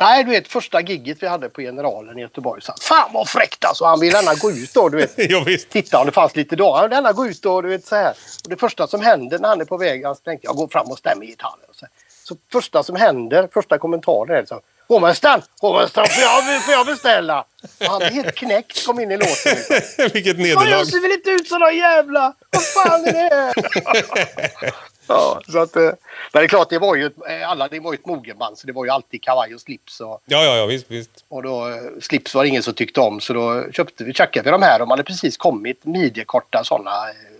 Nej, 0.00 0.24
du 0.24 0.30
vet 0.30 0.48
första 0.48 0.80
gigget 0.80 1.22
vi 1.22 1.26
hade 1.26 1.48
på 1.48 1.60
Generalen 1.60 2.18
i 2.18 2.20
Göteborg. 2.22 2.62
Så 2.62 2.72
han, 2.72 2.78
Fan 2.80 3.10
vad 3.12 3.28
fräckt 3.28 3.64
alltså! 3.64 3.84
Han 3.84 4.00
ville 4.00 4.16
gärna 4.16 4.34
gå 4.34 4.50
ut 4.50 4.74
då, 4.74 4.88
du 4.88 4.96
vet. 4.96 5.12
ja, 5.16 5.44
Titta 5.68 5.98
om 5.98 6.06
det 6.06 6.12
fanns 6.12 6.36
lite 6.36 6.56
dagar. 6.56 6.80
Han 6.80 6.88
ville 6.88 6.96
gärna 6.96 7.12
gå 7.12 7.26
ut 7.26 7.46
och 7.46 7.62
du 7.62 7.68
vet 7.68 7.86
så 7.86 7.96
här. 7.96 8.14
Och 8.44 8.50
det 8.50 8.56
första 8.56 8.86
som 8.86 9.00
händer 9.00 9.38
när 9.38 9.48
han 9.48 9.60
är 9.60 9.64
på 9.64 9.76
väg, 9.76 10.04
han 10.04 10.16
tänkte 10.16 10.46
jag 10.46 10.56
går 10.56 10.68
fram 10.68 10.86
och 10.86 10.98
stämmer 10.98 11.26
gitarren. 11.26 11.58
Så, 11.72 11.86
så 12.24 12.36
första 12.52 12.82
som 12.82 12.96
händer, 12.96 13.48
första 13.52 13.78
kommentaren 13.78 14.36
är 14.36 14.44
så 14.44 14.60
Hovmästaren, 14.88 15.42
hovmästaren, 15.60 16.08
får 16.08 16.22
jag, 16.22 16.64
får 16.64 16.74
jag 16.74 16.86
beställa? 16.86 17.44
Och 17.80 17.86
han 17.86 17.98
blev 17.98 18.12
helt 18.12 18.34
knäckt, 18.34 18.86
kom 18.86 19.00
in 19.00 19.10
i 19.10 19.16
låten. 19.16 19.56
Vilket 20.12 20.38
nederlag. 20.38 20.68
Jag 20.68 20.86
ser 20.86 21.00
väl 21.00 21.12
inte 21.12 21.30
ut 21.30 21.48
som 21.48 21.58
någon 21.58 21.76
jävla... 21.76 22.34
Vad 22.50 22.62
fan 22.62 23.04
är 23.04 23.12
det? 23.12 23.52
ja, 25.06 25.40
så 25.48 25.58
att, 25.58 25.76
eh, 25.76 25.82
men 25.82 25.92
det 26.32 26.42
är 26.42 26.48
klart, 26.48 26.70
det 26.70 26.78
var 26.78 26.96
ju, 26.96 27.04
eh, 27.04 27.50
alla, 27.50 27.68
det 27.68 27.80
var 27.80 27.92
ju 27.92 27.94
ett 27.94 28.06
mogenband 28.06 28.58
så 28.58 28.66
det 28.66 28.72
var 28.72 28.84
ju 28.84 28.90
alltid 28.90 29.22
kavaj 29.22 29.54
och 29.54 29.60
slips. 29.60 30.00
Och, 30.00 30.22
ja, 30.24 30.44
ja, 30.44 30.56
ja, 30.56 30.66
visst, 30.66 30.90
visst. 30.90 31.10
Och 31.28 31.42
då, 31.42 31.68
eh, 31.68 31.74
slips 32.00 32.34
var 32.34 32.42
det 32.42 32.48
ingen 32.48 32.62
som 32.62 32.74
tyckte 32.74 33.00
om 33.00 33.20
så 33.20 33.32
då 33.32 33.72
köpte 33.72 34.04
vi, 34.04 34.12
checkade 34.12 34.44
vi 34.44 34.50
de 34.50 34.62
här. 34.62 34.78
De 34.78 34.90
hade 34.90 35.02
precis 35.02 35.36
kommit 35.36 35.84
midjekorta 35.84 36.64
sådana 36.64 36.90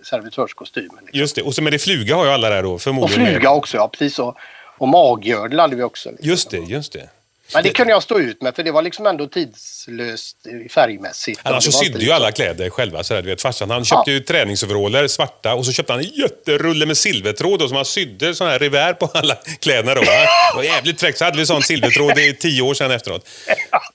servitörskostymer. 0.02 1.00
Liksom. 1.00 1.18
Just 1.20 1.36
det, 1.36 1.42
och 1.42 1.54
så 1.54 1.62
med 1.62 1.72
det 1.72 1.78
fluga 1.78 2.16
har 2.16 2.24
ju 2.24 2.30
alla 2.30 2.50
där 2.50 2.62
då 2.62 2.78
förmodligen. 2.78 3.22
Och 3.22 3.28
fluga 3.28 3.50
också, 3.50 3.76
ja 3.76 3.88
precis. 3.88 4.18
Och, 4.18 4.36
och 4.78 4.88
maggördel 4.88 5.60
hade 5.60 5.76
vi 5.76 5.82
också. 5.82 6.10
Liksom. 6.10 6.28
Just 6.28 6.50
det, 6.50 6.58
just 6.58 6.92
det. 6.92 7.08
Men 7.54 7.62
det 7.62 7.70
kunde 7.70 7.92
jag 7.92 8.02
stå 8.02 8.18
ut 8.18 8.42
med 8.42 8.56
för 8.56 8.62
det 8.62 8.70
var 8.70 8.82
liksom 8.82 9.06
ändå 9.06 9.26
tidslöst 9.26 10.36
färgmässigt. 10.70 11.40
Annars 11.42 11.64
så 11.64 11.72
sydde 11.72 12.04
ju 12.04 12.10
alla 12.10 12.32
kläder 12.32 12.70
själva. 12.70 13.04
Så 13.04 13.14
här, 13.14 13.22
du 13.22 13.28
vet, 13.28 13.42
farsan 13.42 13.70
han 13.70 13.84
köpte 13.84 14.10
ja. 14.10 14.14
ju 14.14 14.20
träningsoveraller, 14.20 15.08
svarta, 15.08 15.54
och 15.54 15.66
så 15.66 15.72
köpte 15.72 15.92
han 15.92 16.00
en 16.00 16.10
jätterulle 16.14 16.86
med 16.86 16.96
silvertråd 16.96 17.58
då, 17.58 17.68
som 17.68 17.76
han 17.76 17.84
sydde 17.84 18.34
sån 18.34 18.48
här 18.48 18.58
revär 18.58 18.92
på 18.92 19.10
alla 19.14 19.34
kläderna. 19.60 19.94
Då, 19.94 20.00
Det 20.00 20.56
var 20.56 20.62
jävligt 20.62 21.00
fräckt. 21.00 21.18
Så 21.18 21.24
hade 21.24 21.38
vi 21.38 21.46
sån 21.46 21.62
silvertråd 21.62 22.18
i 22.18 22.32
tio 22.32 22.62
år 22.62 22.74
sedan 22.74 22.90
efteråt. 22.90 23.28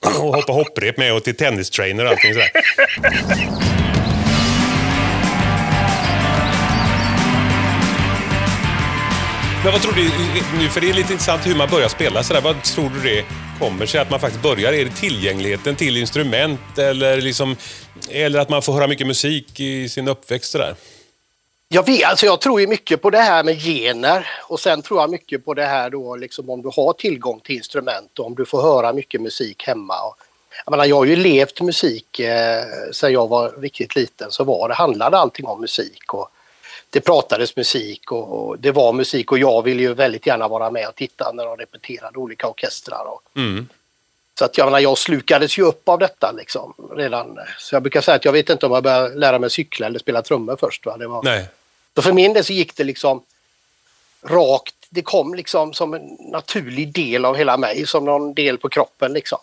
Och 0.00 0.34
hoppa 0.34 0.52
hopprep 0.52 0.96
med 0.96 1.14
och 1.14 1.24
till 1.24 1.36
tennistrainer 1.36 2.04
och 2.04 2.10
allting 2.10 2.34
sådär. 2.34 2.50
Men 9.64 9.72
vad 9.72 9.82
tror 9.82 9.92
du, 9.92 10.02
nu 10.58 10.68
för 10.68 10.80
det 10.80 10.90
är 10.90 10.94
lite 10.94 11.12
intressant 11.12 11.46
hur 11.46 11.54
man 11.54 11.68
börjar 11.68 11.88
spela 11.88 12.22
sådär. 12.22 12.40
Vad 12.40 12.62
tror 12.62 12.90
du 12.90 13.10
det 13.10 13.24
kommer 13.58 13.86
sig 13.86 14.00
att 14.00 14.10
man 14.10 14.20
faktiskt 14.20 14.42
börjar? 14.42 14.72
Är 14.72 14.84
det 14.84 14.90
tillgängligheten 14.90 15.76
till 15.76 15.96
instrument 15.96 16.78
eller, 16.78 17.20
liksom, 17.20 17.56
eller 18.10 18.40
att 18.40 18.48
man 18.48 18.62
får 18.62 18.72
höra 18.72 18.86
mycket 18.86 19.06
musik 19.06 19.60
i 19.60 19.88
sin 19.88 20.08
uppväxt 20.08 20.50
sådär? 20.50 20.74
Jag 21.68 21.86
vet, 21.86 22.04
alltså 22.04 22.26
jag 22.26 22.40
tror 22.40 22.60
ju 22.60 22.66
mycket 22.66 23.02
på 23.02 23.10
det 23.10 23.18
här 23.18 23.44
med 23.44 23.62
gener 23.62 24.26
och 24.48 24.60
sen 24.60 24.82
tror 24.82 25.00
jag 25.00 25.10
mycket 25.10 25.44
på 25.44 25.54
det 25.54 25.66
här 25.66 25.90
då 25.90 26.16
liksom 26.16 26.50
om 26.50 26.62
du 26.62 26.70
har 26.76 26.92
tillgång 26.92 27.40
till 27.40 27.56
instrument 27.56 28.18
och 28.18 28.26
om 28.26 28.34
du 28.34 28.46
får 28.46 28.62
höra 28.62 28.92
mycket 28.92 29.20
musik 29.20 29.62
hemma. 29.66 29.94
Jag, 30.64 30.70
menar, 30.70 30.84
jag 30.84 30.96
har 30.96 31.04
ju 31.04 31.16
levt 31.16 31.60
musik 31.60 32.20
eh, 32.20 32.64
sedan 32.92 33.12
jag 33.12 33.28
var 33.28 33.60
riktigt 33.60 33.96
liten 33.96 34.30
så 34.30 34.44
var 34.44 34.68
det, 34.68 34.74
handlade 34.74 35.18
allting 35.18 35.46
om 35.46 35.60
musik. 35.60 36.14
Och, 36.14 36.30
det 36.90 37.00
pratades 37.00 37.56
musik 37.56 38.12
och, 38.12 38.48
och, 38.48 38.58
det 38.58 38.70
var 38.70 38.92
musik 38.92 39.32
och 39.32 39.38
jag 39.38 39.62
ville 39.62 39.82
ju 39.82 39.94
väldigt 39.94 40.26
gärna 40.26 40.48
vara 40.48 40.70
med 40.70 40.88
och 40.88 40.94
titta 40.94 41.32
när 41.32 41.44
de 41.44 41.56
repeterade 41.56 42.18
olika 42.18 42.48
orkestrar. 42.48 43.04
Och, 43.04 43.22
mm. 43.36 43.68
Så 44.38 44.44
att 44.44 44.58
jag 44.58 44.64
menar, 44.64 44.78
jag 44.78 44.98
slukades 44.98 45.58
ju 45.58 45.62
upp 45.62 45.88
av 45.88 45.98
detta 45.98 46.32
liksom 46.32 46.74
redan. 46.96 47.38
Så 47.58 47.74
jag 47.74 47.82
brukar 47.82 48.00
säga 48.00 48.14
att 48.14 48.24
jag 48.24 48.32
vet 48.32 48.50
inte 48.50 48.66
om 48.66 48.72
jag 48.72 48.82
började 48.82 49.14
lära 49.14 49.38
mig 49.38 49.50
cykla 49.50 49.86
eller 49.86 49.98
spela 49.98 50.22
trummor 50.22 50.56
först. 50.60 50.86
Va? 50.86 50.96
Det 50.96 51.06
var... 51.06 51.22
Nej. 51.22 51.48
Så 51.94 52.02
för 52.02 52.12
min 52.12 52.32
del 52.32 52.44
så 52.44 52.52
gick 52.52 52.76
det 52.76 52.84
liksom 52.84 53.22
rakt. 54.22 54.74
Det 54.90 55.02
kom 55.02 55.34
liksom 55.34 55.72
som 55.74 55.94
en 55.94 56.16
naturlig 56.32 56.92
del 56.92 57.24
av 57.24 57.36
hela 57.36 57.56
mig, 57.56 57.86
som 57.86 58.04
någon 58.04 58.34
del 58.34 58.58
på 58.58 58.68
kroppen 58.68 59.12
liksom. 59.12 59.38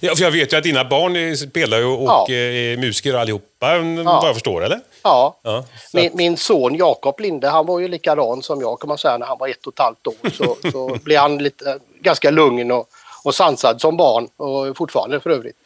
Ja, 0.00 0.16
för 0.16 0.24
jag 0.24 0.30
vet 0.30 0.52
ju 0.52 0.56
att 0.56 0.62
dina 0.62 0.84
barn 0.84 1.36
spelar 1.36 1.84
och 1.84 2.08
ja. 2.08 2.26
är 2.28 2.76
musiker 2.76 3.14
allihopa, 3.14 3.76
ja. 3.76 4.02
vad 4.04 4.28
jag 4.28 4.34
förstår, 4.34 4.64
eller? 4.64 4.80
Ja. 5.02 5.40
ja 5.42 5.64
min, 5.92 6.10
min, 6.14 6.36
son 6.36 6.74
Jakob 6.74 7.20
Linde, 7.20 7.48
han 7.48 7.66
var 7.66 7.78
ju 7.78 7.88
likadan 7.88 8.42
som 8.42 8.60
jag 8.60 8.80
kan 8.80 8.88
man 8.88 8.98
säga 8.98 9.18
när 9.18 9.26
han 9.26 9.38
var 9.38 9.48
ett 9.48 9.66
och 9.66 9.72
ett 9.72 9.78
halvt 9.78 10.06
år. 10.06 10.30
Så, 10.30 10.70
så 10.72 10.98
blev 11.04 11.20
han 11.20 11.38
lite, 11.38 11.78
ganska 12.00 12.30
lugn 12.30 12.70
och, 12.70 12.88
och 13.24 13.34
sansad 13.34 13.80
som 13.80 13.96
barn 13.96 14.28
och 14.36 14.76
fortfarande 14.76 15.20
för 15.20 15.30
övrigt. 15.30 15.56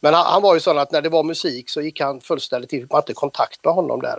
Men 0.00 0.14
han, 0.14 0.26
han 0.26 0.42
var 0.42 0.54
ju 0.54 0.60
sån 0.60 0.78
att 0.78 0.92
när 0.92 1.02
det 1.02 1.08
var 1.08 1.22
musik 1.22 1.70
så 1.70 1.80
gick 1.80 2.00
han 2.00 2.20
fullständigt 2.20 2.72
man 2.72 3.02
hade 3.02 3.14
kontakt 3.14 3.64
med 3.64 3.74
honom 3.74 4.00
där. 4.00 4.18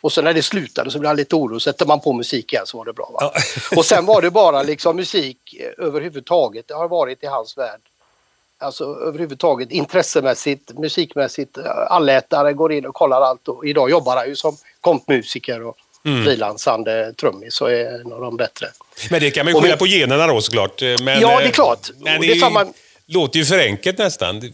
Och 0.00 0.12
sen 0.12 0.24
när 0.24 0.34
det 0.34 0.42
slutade 0.42 0.90
så 0.90 0.98
blev 0.98 1.08
han 1.08 1.16
lite 1.16 1.36
orolig. 1.36 1.62
Sätter 1.62 1.86
man 1.86 2.00
på 2.00 2.12
musik 2.12 2.52
igen 2.52 2.66
så 2.66 2.78
var 2.78 2.84
det 2.84 2.92
bra. 2.92 3.10
Va? 3.12 3.18
Ja. 3.20 3.32
och 3.76 3.84
sen 3.84 4.06
var 4.06 4.22
det 4.22 4.30
bara 4.30 4.62
liksom 4.62 4.96
musik 4.96 5.56
överhuvudtaget. 5.78 6.68
Det 6.68 6.74
har 6.74 6.88
varit 6.88 7.22
i 7.22 7.26
hans 7.26 7.58
värld. 7.58 7.80
Alltså 8.62 8.84
överhuvudtaget 8.84 9.70
intressemässigt, 9.70 10.78
musikmässigt. 10.78 11.58
Allätare 11.88 12.52
går 12.52 12.72
in 12.72 12.86
och 12.86 12.94
kollar 12.94 13.20
allt. 13.20 13.48
Och 13.48 13.66
idag 13.66 13.90
jobbar 13.90 14.16
han 14.16 14.28
ju 14.28 14.36
som 14.36 14.56
kompmusiker 14.80 15.66
och 15.66 15.76
mm. 16.04 16.24
frilansande 16.24 17.12
trummis 17.12 17.60
och 17.60 17.72
är 17.72 18.00
en 18.00 18.12
av 18.12 18.20
de 18.20 18.36
bättre. 18.36 18.66
Men 19.10 19.20
det 19.20 19.30
kan 19.30 19.44
man 19.46 19.54
ju 19.54 19.60
skylla 19.60 19.76
på 19.76 19.86
generna 19.86 20.26
då 20.26 20.40
såklart. 20.40 20.82
Men, 21.02 21.20
ja, 21.20 21.40
det 21.40 21.46
är 21.46 21.50
klart. 21.50 21.90
Men 21.98 22.20
det, 22.20 22.30
är 22.30 22.34
samma... 22.34 22.66
låter 23.06 23.38
ju 23.38 23.44
för 23.44 23.58
enkelt 23.58 23.98
nästan. 23.98 24.52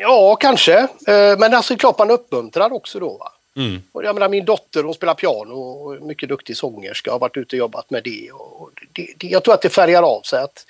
Ja, 0.00 0.36
kanske. 0.36 0.78
Eh, 0.78 1.38
men 1.38 1.54
alltså, 1.54 1.74
det 1.74 1.80
klart 1.80 1.98
man 1.98 2.10
uppmuntrar 2.10 2.72
också 2.72 2.98
då. 2.98 3.16
Va? 3.18 3.32
Mm. 3.56 3.82
Och 3.92 4.04
jag 4.04 4.14
menar, 4.14 4.28
min 4.28 4.44
dotter 4.44 4.82
hon 4.82 4.94
spelar 4.94 5.14
piano 5.14 5.54
och 5.54 5.94
är 5.94 6.00
mycket 6.00 6.28
duktig 6.28 6.56
sångerska. 6.56 7.12
Har 7.12 7.18
varit 7.18 7.36
ute 7.36 7.56
och 7.56 7.58
jobbat 7.58 7.90
med 7.90 8.04
det. 8.04 8.30
Och 8.32 8.70
det, 8.92 9.06
det 9.16 9.26
jag 9.26 9.44
tror 9.44 9.54
att 9.54 9.62
det 9.62 9.68
färgar 9.68 10.02
av 10.02 10.22
sig. 10.22 10.42
att 10.42 10.66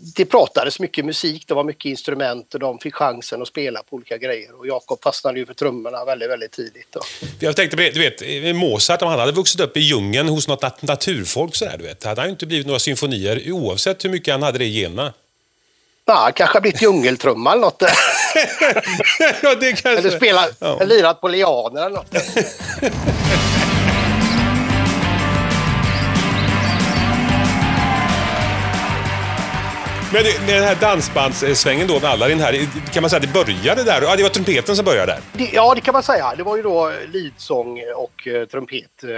det 0.00 0.24
pratades 0.24 0.80
mycket 0.80 1.04
musik, 1.04 1.44
det 1.46 1.54
var 1.54 1.64
mycket 1.64 1.84
instrument 1.84 2.54
och 2.54 2.60
de 2.60 2.78
fick 2.78 2.94
chansen 2.94 3.42
att 3.42 3.48
spela 3.48 3.82
på 3.82 3.96
olika 3.96 4.16
grejer. 4.16 4.58
Och 4.58 4.66
Jakob 4.66 5.02
fastnade 5.02 5.38
ju 5.38 5.46
för 5.46 5.54
trummorna 5.54 6.04
väldigt, 6.04 6.30
väldigt 6.30 6.52
tidigt. 6.52 6.86
Då. 6.90 7.00
Jag 7.40 7.56
tänkte 7.56 7.76
på 7.76 7.82
det, 7.82 7.90
du 7.90 8.00
vet, 8.00 8.56
Mozart, 8.56 9.02
om 9.02 9.08
han 9.08 9.18
hade 9.18 9.32
vuxit 9.32 9.60
upp 9.60 9.76
i 9.76 9.80
djungeln 9.80 10.28
hos 10.28 10.48
något 10.48 10.82
naturfolk 10.82 11.56
så 11.56 11.64
där, 11.64 11.78
du 11.78 11.84
vet, 11.84 12.04
hade 12.04 12.20
han 12.20 12.30
inte 12.30 12.46
blivit 12.46 12.66
några 12.66 12.78
symfonier 12.78 13.52
oavsett 13.52 14.04
hur 14.04 14.10
mycket 14.10 14.34
han 14.34 14.42
hade 14.42 14.58
det 14.58 14.64
i 14.64 14.80
generna. 14.80 15.12
Ja, 16.04 16.30
kanske 16.34 16.56
har 16.56 16.60
blivit 16.60 16.82
djungeltrumma 16.82 17.52
eller 17.52 17.62
något. 17.62 17.82
ja, 19.42 19.54
det 19.54 19.72
kanske... 19.72 19.98
Eller 19.98 20.10
spelat, 20.10 20.56
ja. 20.58 20.84
lirat 20.84 21.20
på 21.20 21.28
lianer 21.28 21.86
eller 21.86 21.96
något. 21.96 22.14
Men 30.12 30.24
den 30.46 30.62
här 30.64 30.74
dansbandssvängen 30.74 31.86
då 31.86 32.00
med 32.00 32.10
alla 32.10 32.28
den 32.28 32.40
här, 32.40 32.68
kan 32.92 33.02
man 33.02 33.10
säga 33.10 33.20
att 33.20 33.26
det 33.26 33.44
började 33.44 33.84
där? 33.84 34.02
Ja, 34.02 34.16
det 34.16 34.22
var 34.22 34.30
trumpeten 34.30 34.76
som 34.76 34.84
började 34.84 35.12
där? 35.12 35.20
Det, 35.32 35.50
ja, 35.52 35.74
det 35.74 35.80
kan 35.80 35.92
man 35.92 36.02
säga. 36.02 36.34
Det 36.36 36.42
var 36.42 36.56
ju 36.56 36.62
då 36.62 36.92
lidsång 37.12 37.80
och 37.96 38.26
uh, 38.26 38.44
trumpet, 38.44 39.04
uh, 39.04 39.10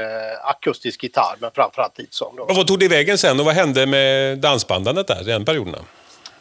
akustisk 0.43 1.03
gitarr, 1.03 1.37
men 1.41 1.51
framförallt 1.55 1.99
lidsång. 1.99 2.37
Då. 2.37 2.43
Och 2.43 2.57
vad 2.57 2.67
tog 2.67 2.79
det 2.79 2.89
vägen 2.89 3.19
sen 3.19 3.41
och 3.41 3.47
vad 3.47 3.55
hände 3.55 3.87
med 3.87 4.39
dansbandandet 4.39 5.07
där, 5.07 5.25
den 5.25 5.45
perioden? 5.45 5.75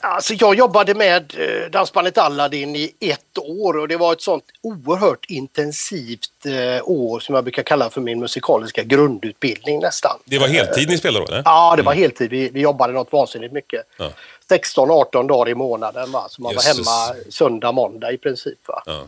Alltså 0.02 0.34
jag 0.34 0.56
jobbade 0.56 0.96
med 0.96 1.34
eh, 1.38 1.70
dansbandet 1.72 2.18
Aladdin 2.18 2.76
i 2.76 2.94
ett 3.00 3.38
år 3.38 3.78
och 3.78 3.88
det 3.88 3.98
var 3.98 4.14
ett 4.14 4.22
sånt 4.22 4.44
oerhört 4.62 5.26
intensivt 5.26 6.46
eh, 6.46 6.90
år 6.90 7.20
som 7.20 7.36
jag 7.36 7.44
brukar 7.44 7.64
kalla 7.64 7.90
för 7.90 8.02
min 8.02 8.20
musikaliska 8.20 8.84
grundutbildning 8.84 9.80
nästan. 9.80 10.20
Det 10.26 10.40
var 10.40 10.48
heltid 10.48 10.90
ni 10.90 10.98
spelade 10.98 11.26
då? 11.26 11.32
Eller? 11.32 11.42
Ja, 11.46 11.74
det 11.78 11.84
var 11.84 11.92
mm. 11.92 12.02
heltid. 12.02 12.30
Vi, 12.30 12.50
vi 12.50 12.62
jobbade 12.62 12.94
något 12.94 13.12
vansinnigt 13.12 13.54
mycket. 13.54 13.82
Ja. 13.98 14.10
16-18 14.50 15.28
dagar 15.28 15.50
i 15.50 15.56
månaden. 15.56 16.12
Va? 16.12 16.26
Så 16.30 16.42
man 16.42 16.52
Jesus. 16.52 16.66
var 16.66 16.74
hemma 16.74 17.24
söndag, 17.30 17.72
måndag 17.72 18.12
i 18.12 18.18
princip. 18.18 18.68
Va? 18.68 18.84
Ja. 18.86 19.04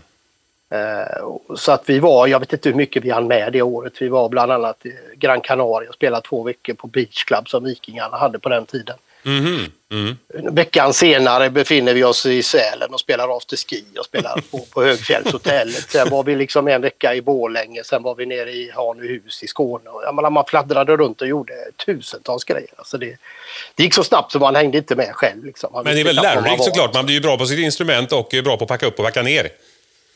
Eh, 0.71 1.55
så 1.55 1.71
att 1.71 1.89
vi 1.89 1.99
var, 1.99 2.27
jag 2.27 2.39
vet 2.39 2.53
inte 2.53 2.69
hur 2.69 2.75
mycket 2.75 3.03
vi 3.03 3.09
hann 3.09 3.27
med 3.27 3.53
det 3.53 3.61
året. 3.61 4.01
Vi 4.01 4.07
var 4.07 4.29
bland 4.29 4.51
annat 4.51 4.85
i 4.85 4.93
Gran 5.15 5.41
Canaria 5.41 5.89
och 5.89 5.95
spelade 5.95 6.27
två 6.27 6.43
veckor 6.43 6.73
på 6.73 6.87
Beach 6.87 7.23
Club 7.23 7.49
som 7.49 7.63
Vikingarna 7.63 8.17
hade 8.17 8.39
på 8.39 8.49
den 8.49 8.65
tiden. 8.65 8.97
Mm. 9.25 9.71
Mm. 9.91 10.17
Veckan 10.55 10.93
senare 10.93 11.49
befinner 11.49 11.93
vi 11.93 12.03
oss 12.03 12.25
i 12.25 12.43
Sälen 12.43 12.93
och 12.93 12.99
spelar 12.99 13.37
afterski 13.37 13.83
och 13.99 14.05
spelar 14.05 14.43
på, 14.51 14.59
på 14.59 14.83
Högfjällshotellet. 14.83 15.89
Sen 15.89 16.09
var 16.09 16.23
vi 16.23 16.35
liksom 16.35 16.67
en 16.67 16.81
vecka 16.81 17.15
i 17.15 17.21
Borlänge, 17.21 17.83
sen 17.83 18.03
var 18.03 18.15
vi 18.15 18.25
nere 18.25 18.51
i 18.51 18.71
Hanöhus 18.75 19.43
i 19.43 19.47
Skåne. 19.47 19.83
Jag 20.03 20.15
menar, 20.15 20.29
man 20.29 20.45
fladdrade 20.47 20.97
runt 20.97 21.21
och 21.21 21.27
gjorde 21.27 21.53
tusentals 21.85 22.43
grejer. 22.43 22.69
Alltså 22.75 22.97
det, 22.97 23.17
det 23.75 23.83
gick 23.83 23.93
så 23.93 24.03
snabbt 24.03 24.31
så 24.31 24.39
man 24.39 24.55
hängde 24.55 24.77
inte 24.77 24.95
med 24.95 25.11
själv. 25.13 25.45
Liksom. 25.45 25.69
Men 25.73 25.95
det 25.95 25.99
är 26.01 26.03
väl 26.03 26.15
lärorikt 26.15 26.63
såklart. 26.63 26.93
Man 26.93 27.05
blir 27.05 27.15
ju 27.15 27.21
bra 27.21 27.37
på 27.37 27.45
sitt 27.45 27.59
instrument 27.59 28.11
och 28.11 28.33
bra 28.43 28.57
på 28.57 28.63
att 28.63 28.67
packa 28.67 28.85
upp 28.85 28.99
och 28.99 29.05
packa 29.05 29.21
ner. 29.21 29.49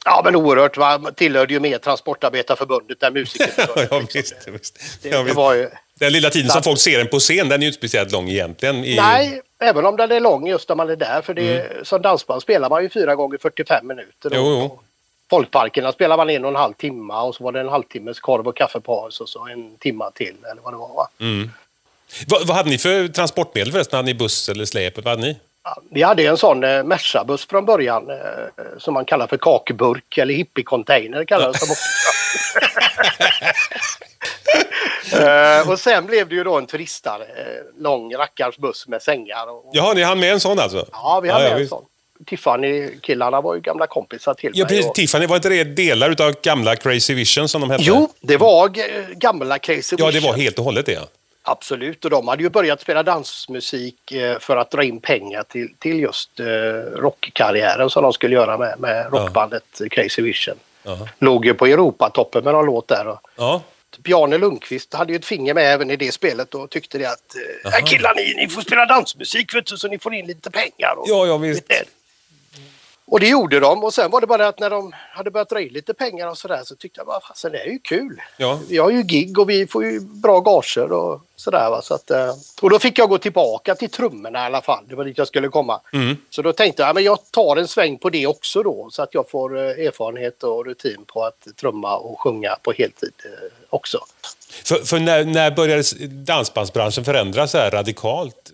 Ja, 0.06 0.22
men 0.24 0.36
oerhört. 0.36 0.78
Man 0.78 1.14
tillhörde 1.14 1.54
ju 1.54 1.60
mer 1.60 1.78
Transportarbetarförbundet 1.78 3.04
än 3.04 3.14
musikerförbundet. 3.20 3.92
ja, 3.92 4.02
visst, 4.14 4.48
visst. 4.48 4.80
Det, 5.02 5.10
det 5.10 5.34
var 5.34 5.54
ju... 5.54 5.70
Den 6.00 6.14
lilla 6.14 6.30
tiden 6.30 6.50
som 6.50 6.64
folk 6.64 6.80
ser 6.80 6.98
den 6.98 7.08
på 7.08 7.20
scen, 7.20 7.50
den 7.50 7.60
är 7.60 7.62
ju 7.62 7.68
inte 7.68 7.78
speciellt 7.78 8.12
lång 8.12 8.30
egentligen. 8.30 8.76
I... 8.76 8.96
Nej, 8.96 9.42
även 9.60 9.86
om 9.86 9.98
den 9.98 10.12
är 10.12 10.20
lång 10.20 10.48
just 10.48 10.70
när 10.70 10.76
man 10.76 10.90
är 10.90 10.96
där. 10.96 11.22
För 11.22 11.34
det, 11.34 11.62
mm. 11.62 11.86
som 11.86 12.02
dansband 12.02 12.42
spelar 12.42 12.70
man 12.70 12.84
ju 12.84 12.90
fyra 12.90 13.16
gånger 13.16 13.38
45 13.38 13.88
minuter. 13.88 14.32
Jo, 14.34 14.42
jo. 14.44 14.80
Folkparkerna 15.30 15.92
spelar 15.92 16.18
man 16.18 16.30
en 16.30 16.46
och 16.46 16.50
en 16.50 16.56
halv 16.56 16.74
timme 16.74 17.14
och 17.14 17.36
så 17.36 17.44
var 17.44 17.52
det 17.52 17.60
en 17.60 17.70
halvtimmes 17.70 18.20
korv 18.20 18.48
och 18.48 18.58
kaffepaus 18.58 19.22
och 19.22 19.30
så 19.30 19.48
en 19.48 19.78
timma 19.78 20.12
till 20.12 20.36
eller 20.52 20.62
vad 20.62 20.74
det 20.74 20.78
var. 20.78 20.96
Va? 20.96 21.10
Mm. 21.20 21.50
Vad, 22.28 22.48
vad, 22.48 22.58
hade 22.58 22.70
ni 22.70 22.78
för 22.78 23.08
transportmedel 23.08 23.72
förresten? 23.72 23.98
Hade 23.98 24.06
ni 24.06 24.14
buss 24.14 24.50
eller 24.50 24.66
släp? 24.66 24.96
Vad 24.96 25.08
hade 25.08 25.22
ni? 25.22 25.38
Vi 25.92 26.04
hade 26.04 26.24
en 26.24 26.38
sån 26.38 26.64
eh, 26.64 26.84
Merca-buss 26.84 27.48
från 27.48 27.66
början 27.66 28.10
eh, 28.10 28.18
som 28.78 28.94
man 28.94 29.06
kallar 29.06 29.28
för 29.28 29.38
kakburk 29.38 30.18
eller 30.18 30.34
hippie-container 30.34 31.26
kallades 31.26 31.60
de 31.60 31.72
också. 31.72 31.86
uh, 35.24 35.70
och 35.72 35.80
sen 35.80 36.06
blev 36.06 36.30
det 36.30 36.36
ju 36.36 36.44
då 36.44 36.58
en 36.58 36.66
turistare, 36.66 37.24
uh, 37.24 37.82
lång 37.82 38.16
rackars 38.16 38.58
buss 38.58 38.88
med 38.88 39.02
sängar. 39.02 39.50
Och, 39.50 39.70
Jaha, 39.74 39.94
ni 39.94 40.04
hann 40.04 40.20
med 40.20 40.34
en 40.34 40.40
sån 40.40 40.60
alltså? 40.60 40.86
Ja, 40.92 41.20
vi 41.24 41.30
hade 41.30 41.46
ja, 41.46 41.54
med 41.54 41.62
en 41.62 41.68
sån. 41.68 41.86
Tiffany-killarna 42.26 43.42
var 43.42 43.56
ju 43.56 43.62
gamla 43.62 43.88
kompisar 43.88 44.34
till 44.34 44.52
ja, 44.54 44.66
mig. 44.70 44.84
Och... 44.84 44.96
Tiffany, 44.96 45.26
var 45.26 45.36
inte 45.36 45.50
det 45.50 45.64
delar 45.64 46.22
av 46.22 46.36
gamla 46.42 46.76
Crazy 46.76 47.14
Vision 47.14 47.50
som 47.50 47.62
de 47.62 47.70
hette? 47.70 47.84
Jo, 47.84 48.10
det 48.22 48.38
var 48.38 48.70
gamla 49.16 49.60
Crazy 49.60 49.96
Vision. 49.96 50.14
Ja, 50.14 50.20
det 50.20 50.28
var 50.28 50.34
helt 50.34 50.60
och 50.60 50.66
hållet 50.66 50.86
det. 50.86 50.92
Ja. 50.92 51.08
Absolut, 51.48 52.06
och 52.06 52.12
de 52.12 52.28
hade 52.28 52.44
ju 52.44 52.50
börjat 52.50 52.82
spela 52.82 53.04
dansmusik 53.04 54.12
eh, 54.12 54.40
för 54.40 54.58
att 54.58 54.72
dra 54.72 54.84
in 54.84 55.00
pengar 55.00 55.44
till, 55.44 55.76
till 55.80 56.00
just 56.00 56.40
eh, 56.40 56.46
rockkarriären 56.96 57.90
som 57.90 58.04
de 58.04 58.14
skulle 58.14 58.36
göra 58.36 58.58
med, 58.58 58.80
med 58.80 59.14
rockbandet 59.14 59.64
ja. 59.80 59.86
Crazy 59.90 60.22
Vision. 60.22 60.56
Ja. 60.84 61.08
Låg 61.20 61.46
ju 61.46 61.54
på 61.54 61.66
Europatoppen 61.66 62.44
med 62.44 62.54
någon 62.54 62.66
låt 62.66 62.88
där. 62.88 63.18
Ja. 63.36 63.62
Bjarne 63.98 64.38
Lundqvist 64.38 64.94
hade 64.94 65.14
ju 65.14 65.16
ett 65.16 65.26
finger 65.26 65.54
med 65.54 65.74
även 65.74 65.92
i 65.92 65.96
det 65.96 66.12
spelet 66.12 66.56
och 66.56 66.70
tyckte 66.70 66.98
det 66.98 67.06
att 67.06 67.36
äh, 67.66 67.86
killar 67.86 68.16
ni, 68.16 68.34
ni 68.36 68.50
får 68.50 68.62
spela 68.62 68.86
dansmusik 68.86 69.56
vet 69.56 69.66
du, 69.66 69.78
så 69.78 69.88
ni 69.88 70.00
får 70.00 70.14
in 70.14 70.28
lite 70.28 70.52
pengar. 70.52 70.96
Och, 70.98 71.06
ja, 71.10 71.26
ja 71.28 71.38
visst. 71.38 71.64
Och 73.08 73.20
det 73.20 73.28
gjorde 73.28 73.60
de 73.60 73.84
och 73.84 73.94
sen 73.94 74.12
var 74.12 74.22
det 74.22 74.28
bara 74.28 74.48
att 74.48 74.60
när 74.60 74.70
de 74.70 74.94
hade 75.12 75.32
börjat 75.32 75.50
dra 75.50 75.62
in 75.62 75.74
lite 75.74 75.94
pengar 75.94 76.28
och 76.28 76.38
sådär 76.38 76.62
så 76.64 76.76
tyckte 76.76 77.00
jag 77.00 77.08
bara 77.08 77.20
fasen 77.20 77.52
det 77.52 77.58
är 77.58 77.66
ju 77.66 77.80
kul. 77.80 78.22
Ja. 78.38 78.60
Vi 78.70 78.78
har 78.78 78.90
ju 78.90 79.04
gig 79.04 79.40
och 79.40 79.50
vi 79.50 79.68
får 79.68 79.86
ju 79.86 80.00
bra 80.00 80.40
gager 80.40 80.92
och 80.92 81.22
sådär 81.36 81.70
va. 81.70 81.82
Så 81.82 81.94
att, 81.94 82.12
eh, 82.12 82.34
och 82.62 82.70
då 82.70 82.80
fick 82.80 83.00
jag 83.00 83.10
gå 83.10 83.18
tillbaka 83.18 83.76
till 83.76 83.90
trummorna 83.90 84.40
i 84.40 84.46
alla 84.46 84.62
fall. 84.62 84.84
Det 84.90 84.96
var 84.96 85.06
dit 85.06 85.18
jag 85.18 85.28
skulle 85.28 85.48
komma. 85.48 85.82
Mm. 85.94 86.18
Så 86.30 86.42
då 86.42 86.54
tänkte 86.54 86.84
jag 86.84 86.98
att 86.98 87.04
jag 87.04 87.20
tar 87.32 87.58
en 87.58 87.68
sväng 87.68 87.98
på 87.98 88.10
det 88.10 88.28
också 88.28 88.64
då 88.64 88.90
så 88.92 89.02
att 89.02 89.14
jag 89.14 89.30
får 89.30 89.58
eh, 89.58 89.86
erfarenhet 89.86 90.44
och 90.44 90.66
rutin 90.66 91.06
på 91.08 91.24
att 91.24 91.48
trumma 91.56 91.98
och 91.98 92.20
sjunga 92.20 92.56
på 92.64 92.72
heltid 92.72 93.14
eh, 93.26 93.52
också. 93.70 94.00
För, 94.64 94.76
för 94.76 95.00
när, 95.00 95.26
när 95.26 95.52
började 95.52 95.84
dansbandsbranschen 96.08 97.06
förändras 97.06 97.52
så 97.52 97.58
här 97.58 97.72
radikalt? 97.72 98.52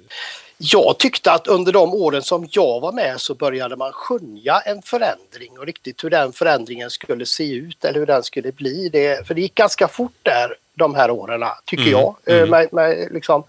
Jag 0.61 0.97
tyckte 0.97 1.31
att 1.31 1.47
under 1.47 1.71
de 1.71 1.93
åren 1.93 2.21
som 2.21 2.47
jag 2.51 2.79
var 2.79 2.91
med 2.91 3.21
så 3.21 3.35
började 3.35 3.75
man 3.75 3.91
skönja 3.91 4.59
en 4.59 4.81
förändring 4.81 5.59
och 5.59 5.65
riktigt 5.65 6.03
hur 6.03 6.09
den 6.09 6.33
förändringen 6.33 6.89
skulle 6.89 7.25
se 7.25 7.53
ut 7.53 7.85
eller 7.85 7.99
hur 7.99 8.05
den 8.05 8.23
skulle 8.23 8.51
bli. 8.51 8.89
Det, 8.89 9.27
för 9.27 9.33
det 9.33 9.41
gick 9.41 9.55
ganska 9.55 9.87
fort 9.87 10.17
där 10.23 10.55
de 10.75 10.95
här 10.95 11.11
åren, 11.11 11.43
tycker 11.65 11.87
mm. 11.87 11.99
jag. 11.99 12.15
Mm. 12.25 12.49
Med, 12.49 12.73
med, 12.73 13.07
liksom, 13.11 13.43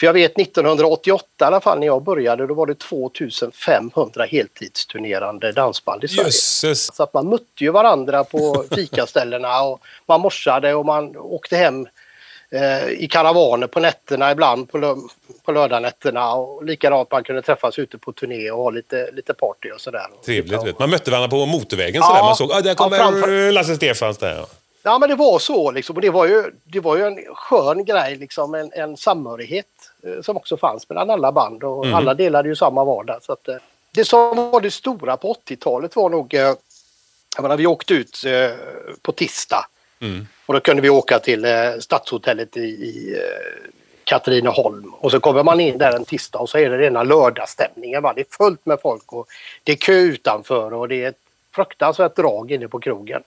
för 0.00 0.06
jag 0.06 0.12
vet 0.12 0.38
1988 0.38 1.26
i 1.40 1.44
alla 1.44 1.60
fall 1.60 1.78
när 1.78 1.86
jag 1.86 2.02
började 2.02 2.46
då 2.46 2.54
var 2.54 2.66
det 2.66 2.78
2500 2.78 4.24
heltidsturnerande 4.24 5.52
dansband 5.52 6.04
i 6.04 6.08
Sverige. 6.08 6.26
Jesus. 6.26 6.90
Så 6.94 7.02
att 7.02 7.14
man 7.14 7.28
mötte 7.28 7.64
ju 7.64 7.70
varandra 7.70 8.24
på 8.24 8.64
fikaställena 8.74 9.62
och 9.62 9.80
man 10.06 10.20
morsade 10.20 10.74
och 10.74 10.86
man 10.86 11.16
åkte 11.16 11.56
hem 11.56 11.82
eh, 11.82 11.88
i 12.98 13.08
karavaner 13.08 13.66
på 13.66 13.80
nätterna 13.80 14.32
ibland 14.32 14.70
på, 14.70 15.08
på 15.44 15.52
lördagnätterna 15.52 16.32
och 16.34 16.64
likadant 16.64 17.10
man 17.10 17.24
kunde 17.24 17.42
träffas 17.42 17.78
ute 17.78 17.98
på 17.98 18.12
turné 18.12 18.50
och 18.50 18.62
ha 18.62 18.70
lite, 18.70 19.10
lite 19.12 19.34
party 19.34 19.70
och 19.70 19.80
sådär. 19.80 20.06
Trevligt. 20.24 20.66
Vet. 20.66 20.78
Man 20.78 20.90
mötte 20.90 21.10
varandra 21.10 21.28
på 21.28 21.46
motorvägen 21.46 21.94
ja, 21.94 22.06
sådär. 22.06 22.22
Man 22.22 22.36
såg, 22.36 22.52
ah, 22.52 22.60
där 22.60 22.74
kommer 22.74 22.96
ja, 22.96 23.02
framför... 23.02 23.52
Lasse 23.52 23.76
Stefans 23.76 24.18
där. 24.18 24.44
Ja 24.82 24.98
men 24.98 25.08
det 25.08 25.14
var 25.14 25.38
så 25.38 25.70
liksom 25.70 25.96
och 25.96 26.02
det 26.02 26.10
var 26.10 26.26
ju, 26.26 26.44
det 26.64 26.80
var 26.80 26.96
ju 26.96 27.02
en 27.02 27.18
skön 27.34 27.84
grej 27.84 28.16
liksom 28.16 28.54
en, 28.54 28.72
en 28.72 28.96
samhörighet 28.96 29.66
eh, 30.04 30.22
som 30.22 30.36
också 30.36 30.56
fanns 30.56 30.88
mellan 30.88 31.10
alla 31.10 31.32
band 31.32 31.64
och 31.64 31.84
mm. 31.84 31.94
alla 31.94 32.14
delade 32.14 32.48
ju 32.48 32.56
samma 32.56 32.84
vardag. 32.84 33.22
Så 33.22 33.32
att, 33.32 33.48
eh, 33.48 33.56
det 33.94 34.04
som 34.04 34.50
var 34.50 34.60
det 34.60 34.70
stora 34.70 35.16
på 35.16 35.36
80-talet 35.46 35.96
var 35.96 36.10
nog, 36.10 36.34
eh, 36.34 36.40
jag 37.36 37.42
menar, 37.42 37.56
vi 37.56 37.66
åkte 37.66 37.94
ut 37.94 38.24
eh, 38.26 38.50
på 39.02 39.12
tisdag 39.12 39.66
mm. 40.00 40.26
och 40.46 40.54
då 40.54 40.60
kunde 40.60 40.82
vi 40.82 40.90
åka 40.90 41.18
till 41.18 41.44
eh, 41.44 41.78
Stadshotellet 41.80 42.56
i, 42.56 42.60
i 42.60 43.14
eh, 43.14 43.70
Katrineholm 44.04 44.94
och 44.94 45.10
så 45.10 45.20
kommer 45.20 45.42
man 45.42 45.60
in 45.60 45.78
där 45.78 45.96
en 45.96 46.04
tisdag 46.04 46.38
och 46.38 46.48
så 46.48 46.58
är 46.58 46.70
det 46.70 46.78
rena 46.78 47.02
lördagsstämningen. 47.02 48.02
Va? 48.02 48.12
Det 48.12 48.20
är 48.20 48.36
fullt 48.36 48.66
med 48.66 48.80
folk 48.82 49.12
och 49.12 49.26
det 49.64 49.72
är 49.72 49.76
kö 49.76 49.92
utanför 49.92 50.74
och 50.74 50.88
det 50.88 51.04
är 51.04 51.08
ett 51.08 51.18
fruktansvärt 51.54 52.16
drag 52.16 52.50
inne 52.50 52.68
på 52.68 52.80
krogen. 52.80 53.22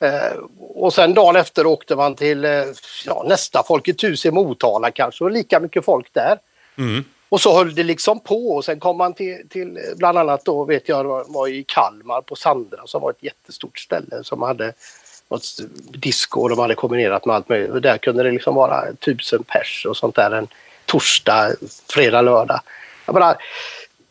Eh, 0.00 0.38
och 0.58 0.94
sen 0.94 1.14
dagen 1.14 1.36
efter 1.36 1.66
åkte 1.66 1.96
man 1.96 2.14
till 2.14 2.44
eh, 2.44 2.64
ja, 3.06 3.24
nästa 3.28 3.62
Folkets 3.62 4.04
hus 4.04 4.26
i 4.26 4.30
Motala 4.30 4.90
kanske 4.90 5.24
och 5.24 5.30
lika 5.30 5.60
mycket 5.60 5.84
folk 5.84 6.12
där. 6.12 6.38
Mm. 6.78 7.04
Och 7.28 7.40
så 7.40 7.56
höll 7.56 7.74
det 7.74 7.82
liksom 7.82 8.20
på 8.20 8.48
och 8.48 8.64
sen 8.64 8.80
kom 8.80 8.96
man 8.96 9.14
till, 9.14 9.48
till 9.48 9.78
bland 9.96 10.18
annat 10.18 10.44
då 10.44 10.64
vet 10.64 10.88
jag 10.88 11.32
var 11.32 11.48
i 11.48 11.64
Kalmar 11.68 12.20
på 12.20 12.36
Sandra 12.36 12.86
som 12.86 13.02
var 13.02 13.10
ett 13.10 13.22
jättestort 13.22 13.78
ställe 13.78 14.24
som 14.24 14.42
hade 14.42 14.72
något 15.28 15.44
disco 15.90 16.40
och 16.40 16.48
de 16.48 16.58
hade 16.58 16.74
kombinerat 16.74 17.24
med 17.24 17.36
allt 17.36 17.48
möjligt. 17.48 17.70
Och 17.70 17.82
där 17.82 17.98
kunde 17.98 18.22
det 18.22 18.30
liksom 18.30 18.54
vara 18.54 18.84
tusen 18.94 19.42
pers 19.42 19.86
och 19.88 19.96
sånt 19.96 20.14
där 20.14 20.30
en 20.30 20.48
torsdag, 20.86 21.54
fredag, 21.90 22.22
lördag. 22.22 22.60
Jag 23.06 23.14
menar, 23.14 23.36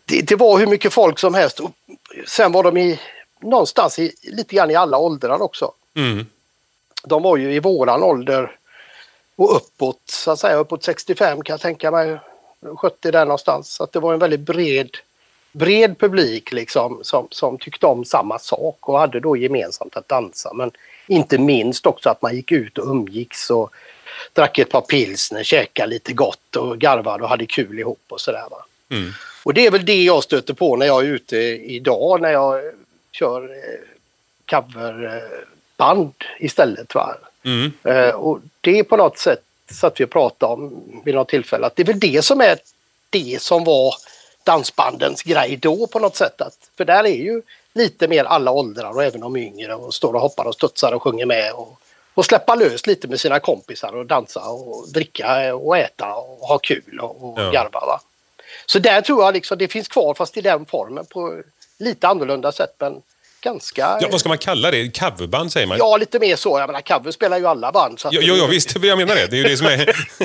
det, 0.05 0.21
det 0.21 0.35
var 0.35 0.59
hur 0.59 0.67
mycket 0.67 0.93
folk 0.93 1.19
som 1.19 1.33
helst. 1.33 1.59
Och 1.59 1.71
sen 2.27 2.51
var 2.51 2.63
de 2.63 2.77
i, 2.77 2.99
någonstans 3.39 3.99
i, 3.99 4.13
lite 4.23 4.55
grann 4.55 4.71
i 4.71 4.75
alla 4.75 4.97
åldrar 4.97 5.41
också. 5.41 5.71
Mm. 5.95 6.25
De 7.03 7.23
var 7.23 7.37
ju 7.37 7.53
i 7.53 7.59
våran 7.59 8.03
ålder 8.03 8.51
och 9.35 9.55
uppåt, 9.55 10.01
så 10.05 10.31
att 10.31 10.39
säga, 10.39 10.55
uppåt 10.55 10.83
65 10.83 11.43
kan 11.43 11.53
jag 11.53 11.61
tänka 11.61 11.91
mig. 11.91 12.19
70 12.77 13.11
där 13.11 13.25
någonstans. 13.25 13.69
Så 13.69 13.83
att 13.83 13.91
det 13.91 13.99
var 13.99 14.13
en 14.13 14.19
väldigt 14.19 14.39
bred, 14.39 14.89
bred 15.57 15.99
publik 15.99 16.51
liksom 16.51 16.99
som, 17.01 17.27
som 17.31 17.57
tyckte 17.57 17.85
om 17.85 18.05
samma 18.05 18.39
sak 18.39 18.89
och 18.89 18.99
hade 18.99 19.19
då 19.19 19.37
gemensamt 19.37 19.97
att 19.97 20.07
dansa. 20.07 20.53
Men 20.53 20.71
inte 21.07 21.37
minst 21.37 21.85
också 21.85 22.09
att 22.09 22.21
man 22.21 22.35
gick 22.35 22.51
ut 22.51 22.77
och 22.77 22.87
umgicks 22.87 23.49
och 23.49 23.71
drack 24.33 24.59
ett 24.59 24.69
par 24.69 24.81
pilsner, 24.81 25.43
käkade 25.43 25.89
lite 25.89 26.13
gott 26.13 26.55
och 26.55 26.79
garvade 26.79 27.23
och 27.23 27.29
hade 27.29 27.45
kul 27.45 27.79
ihop 27.79 28.01
och 28.09 28.21
sådär. 28.21 28.43
Mm. 28.89 29.11
Och 29.43 29.53
det 29.53 29.65
är 29.65 29.71
väl 29.71 29.85
det 29.85 30.03
jag 30.03 30.23
stöter 30.23 30.53
på 30.53 30.75
när 30.75 30.85
jag 30.85 31.05
är 31.05 31.07
ute 31.07 31.37
idag 31.37 32.21
när 32.21 32.31
jag 32.31 32.61
kör 33.11 33.43
eh, 33.43 33.79
coverband 34.49 36.13
istället. 36.39 36.95
Va? 36.95 37.15
Mm. 37.43 37.71
Eh, 37.83 38.09
och 38.09 38.39
det 38.61 38.79
är 38.79 38.83
på 38.83 38.97
något 38.97 39.17
sätt 39.17 39.43
så 39.71 39.87
att 39.87 39.99
vi 39.99 40.05
pratade 40.05 40.53
om 40.53 40.83
vid 41.05 41.15
något 41.15 41.29
tillfälle 41.29 41.65
att 41.65 41.75
det 41.75 41.83
är 41.83 41.87
väl 41.87 41.99
det 41.99 42.25
som 42.25 42.41
är 42.41 42.57
det 43.09 43.41
som 43.41 43.63
var 43.63 43.93
dansbandens 44.47 45.23
grej 45.23 45.57
då 45.57 45.87
på 45.87 45.99
något 45.99 46.15
sätt. 46.15 46.41
Att, 46.41 46.57
för 46.77 46.85
där 46.85 47.03
är 47.03 47.15
ju 47.15 47.41
lite 47.73 48.07
mer 48.07 48.23
alla 48.25 48.51
åldrar 48.51 48.91
och 48.91 49.03
även 49.03 49.21
de 49.21 49.37
yngre 49.37 49.75
och 49.75 49.93
står 49.93 50.13
och 50.13 50.21
hoppar 50.21 50.45
och 50.45 50.53
studsar 50.53 50.91
och 50.91 51.03
sjunger 51.03 51.25
med 51.25 51.51
och, 51.53 51.79
och 52.13 52.25
släppa 52.25 52.55
lös 52.55 52.87
lite 52.87 53.07
med 53.07 53.19
sina 53.19 53.39
kompisar 53.39 53.95
och 53.95 54.05
dansa 54.05 54.49
och 54.49 54.91
dricka 54.93 55.55
och 55.55 55.77
äta 55.77 56.13
och 56.15 56.47
ha 56.47 56.57
kul 56.57 56.99
och, 57.01 57.23
och 57.23 57.39
Ja. 57.39 57.51
garva. 57.51 57.79
Va? 57.79 58.01
Så 58.65 58.79
där 58.79 59.01
tror 59.01 59.23
jag 59.23 59.33
liksom 59.33 59.57
det 59.57 59.67
finns 59.67 59.87
kvar 59.87 60.13
fast 60.13 60.37
i 60.37 60.41
den 60.41 60.65
formen 60.65 61.05
på 61.05 61.41
lite 61.79 62.07
annorlunda 62.07 62.51
sätt 62.51 62.75
men 62.79 63.01
ganska... 63.41 63.97
Ja, 64.01 64.07
vad 64.11 64.19
ska 64.19 64.29
man 64.29 64.37
kalla 64.37 64.71
det? 64.71 64.99
Coverband 64.99 65.51
säger 65.51 65.67
man? 65.67 65.77
Ja, 65.77 65.97
lite 65.97 66.19
mer 66.19 66.35
så. 66.35 66.59
Jag 66.59 66.67
menar, 66.67 66.81
cover 66.81 67.11
spelar 67.11 67.37
ju 67.37 67.47
alla 67.47 67.71
band. 67.71 67.99
Så 67.99 68.09
Ja, 68.11 68.21
ja, 68.21 68.35
ja 68.35 68.47
visst, 68.47 68.75
jag 68.83 68.97
menar 68.97 69.15
det. 69.15 69.27
Det 69.27 69.35
är 69.35 69.37
ju 69.37 69.43
det 69.43 69.57
som 69.57 69.67
är... 69.67 69.85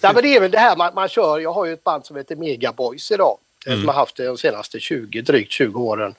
Nej, 0.00 0.12
men 0.14 0.22
det 0.22 0.36
är 0.36 0.40
väl 0.40 0.50
det 0.50 0.58
här 0.58 0.76
man, 0.76 0.94
man 0.94 1.08
kör. 1.08 1.38
Jag 1.38 1.52
har 1.52 1.64
ju 1.64 1.72
ett 1.72 1.84
band 1.84 2.06
som 2.06 2.16
heter 2.16 2.36
Megaboys 2.36 3.10
idag. 3.10 3.38
Eh, 3.66 3.72
Mm. 3.72 3.80
Som 3.80 3.88
har 3.88 3.94
haft 3.94 4.16
det 4.16 4.24
de 4.26 4.38
senaste 4.38 4.80
20, 4.80 5.22
drygt 5.22 5.52
20 5.52 5.80
åren. 5.80 6.14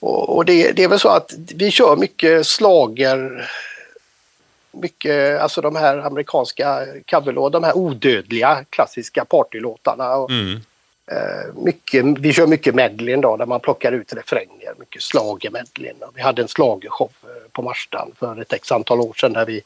Och, 0.00 0.36
och 0.36 0.44
det, 0.44 0.72
det 0.72 0.82
är 0.82 0.88
väl 0.88 1.00
så 1.00 1.08
att 1.08 1.32
vi 1.54 1.70
kör 1.70 1.96
mycket 1.96 2.46
slager 2.46 3.50
mycket, 4.72 5.40
alltså 5.40 5.60
de 5.60 5.76
här 5.76 5.98
amerikanska 5.98 6.86
coverlåtarna, 7.06 7.60
de 7.60 7.66
här 7.66 7.76
odödliga 7.76 8.64
klassiska 8.70 9.24
partylåtarna. 9.24 10.16
Och, 10.16 10.30
Mm. 10.30 10.60
eh, 11.06 11.54
mycket, 11.54 12.04
vi 12.18 12.32
kör 12.32 12.46
mycket 12.46 12.74
medley 12.74 13.16
då 13.16 13.36
där 13.36 13.46
man 13.46 13.60
plockar 13.60 13.92
ut 13.92 14.12
refränger, 14.12 14.74
mycket 14.78 15.02
schlagermedley. 15.02 15.92
Vi 16.14 16.22
hade 16.22 16.42
en 16.42 16.48
schlagershow 16.48 17.10
eh, 17.22 17.28
på 17.52 17.62
Marstan 17.62 18.12
för 18.18 18.40
ett 18.40 18.52
x 18.52 18.72
antal 18.72 19.00
år 19.00 19.12
sedan 19.14 19.32
där 19.32 19.46
vi 19.46 19.62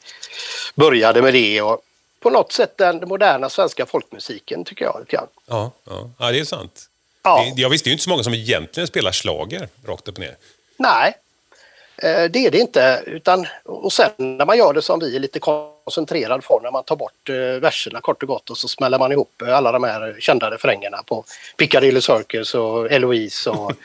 började 0.75 1.21
med 1.21 1.33
det. 1.33 1.61
Och 1.61 1.81
på 2.19 2.29
något 2.29 2.51
sätt 2.51 2.77
den 2.77 3.03
moderna 3.07 3.49
svenska 3.49 3.85
folkmusiken 3.85 4.63
tycker 4.63 4.85
jag. 4.85 4.99
Lite 4.99 5.15
grann. 5.15 5.27
Ja, 5.45 5.71
ja. 5.89 6.09
ja, 6.19 6.31
det 6.31 6.39
är 6.39 6.43
sant. 6.45 6.89
Ja. 7.27 7.53
Jag 7.55 7.69
visste 7.69 7.89
ju 7.89 7.93
inte 7.93 8.03
så 8.03 8.09
många 8.09 8.23
som 8.23 8.33
egentligen 8.33 8.87
spelar 8.87 9.11
slager 9.11 9.67
rakt 9.85 10.07
upp 10.07 10.15
och 10.15 10.19
ner. 10.19 10.35
Nej, 10.77 11.13
eh, 11.97 12.31
det 12.31 12.45
är 12.45 12.51
det 12.51 12.57
inte. 12.57 13.03
Utan, 13.05 13.47
och 13.63 13.93
sen 13.93 14.11
när 14.17 14.45
man 14.45 14.57
gör 14.57 14.73
det 14.73 14.81
som 14.81 14.99
vi 14.99 15.15
i 15.15 15.19
lite 15.19 15.39
koncentrerad 15.39 16.43
form, 16.43 16.63
när 16.63 16.71
man 16.71 16.83
tar 16.83 16.95
bort 16.95 17.29
eh, 17.29 17.35
verserna 17.35 18.01
kort 18.01 18.23
och 18.23 18.29
gott 18.29 18.49
och 18.49 18.57
så 18.57 18.67
smäller 18.67 18.99
man 18.99 19.11
ihop 19.11 19.41
eh, 19.41 19.57
alla 19.57 19.71
de 19.71 19.83
här 19.83 20.15
kända 20.19 20.51
refrängerna 20.51 21.03
på 21.05 21.23
Piccadilly 21.57 22.01
Circus 22.01 22.55
och 22.55 22.91
Eloise 22.91 23.49
och 23.49 23.71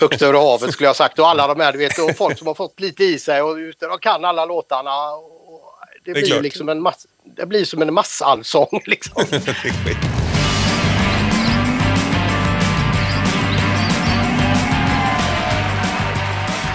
Högt 0.00 0.22
över 0.22 0.38
havet 0.38 0.72
skulle 0.72 0.88
jag 0.88 0.96
sagt 0.96 1.18
och 1.18 1.28
alla 1.28 1.46
de 1.46 1.60
här, 1.60 1.72
du 1.72 1.78
vet, 1.78 1.98
och 1.98 2.16
folk 2.16 2.38
som 2.38 2.46
har 2.46 2.54
fått 2.54 2.80
lite 2.80 3.04
i 3.04 3.18
sig 3.18 3.42
och 3.42 3.54
ute 3.54 3.86
och 3.86 4.02
kan 4.02 4.24
alla 4.24 4.44
låtarna. 4.44 4.90
Det, 6.04 6.10
är 6.10 6.14
blir 6.14 6.40
liksom 6.40 6.68
en 6.68 6.82
mass, 6.82 7.06
det 7.24 7.46
blir 7.46 7.64
som 7.64 7.82
en 7.82 7.94
massallsång 7.94 8.82
liksom. 8.86 9.24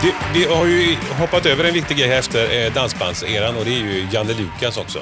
Det, 0.06 0.16
vi 0.34 0.46
har 0.46 0.66
ju 0.66 0.96
hoppat 1.20 1.46
över 1.46 1.64
en 1.64 1.74
viktig 1.74 1.98
grej 1.98 2.14
efter 2.14 2.66
eh, 2.66 2.74
dansbandseran 2.74 3.58
och 3.58 3.66
det 3.66 3.72
är 3.72 3.80
ju 3.80 4.08
Janne 4.12 4.34
Lukas 4.34 4.78
också. 4.78 5.00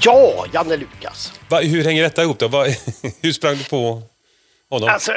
Ja, 0.00 0.46
Janne 0.52 0.76
Lukas. 0.76 1.40
Va, 1.48 1.60
hur 1.60 1.84
hänger 1.84 2.02
detta 2.02 2.22
ihop 2.22 2.38
då? 2.38 2.48
Va, 2.48 2.64
hur 3.22 3.32
sprang 3.32 3.56
du 3.56 3.64
på 3.64 4.02
honom? 4.70 4.88
Alltså, 4.88 5.12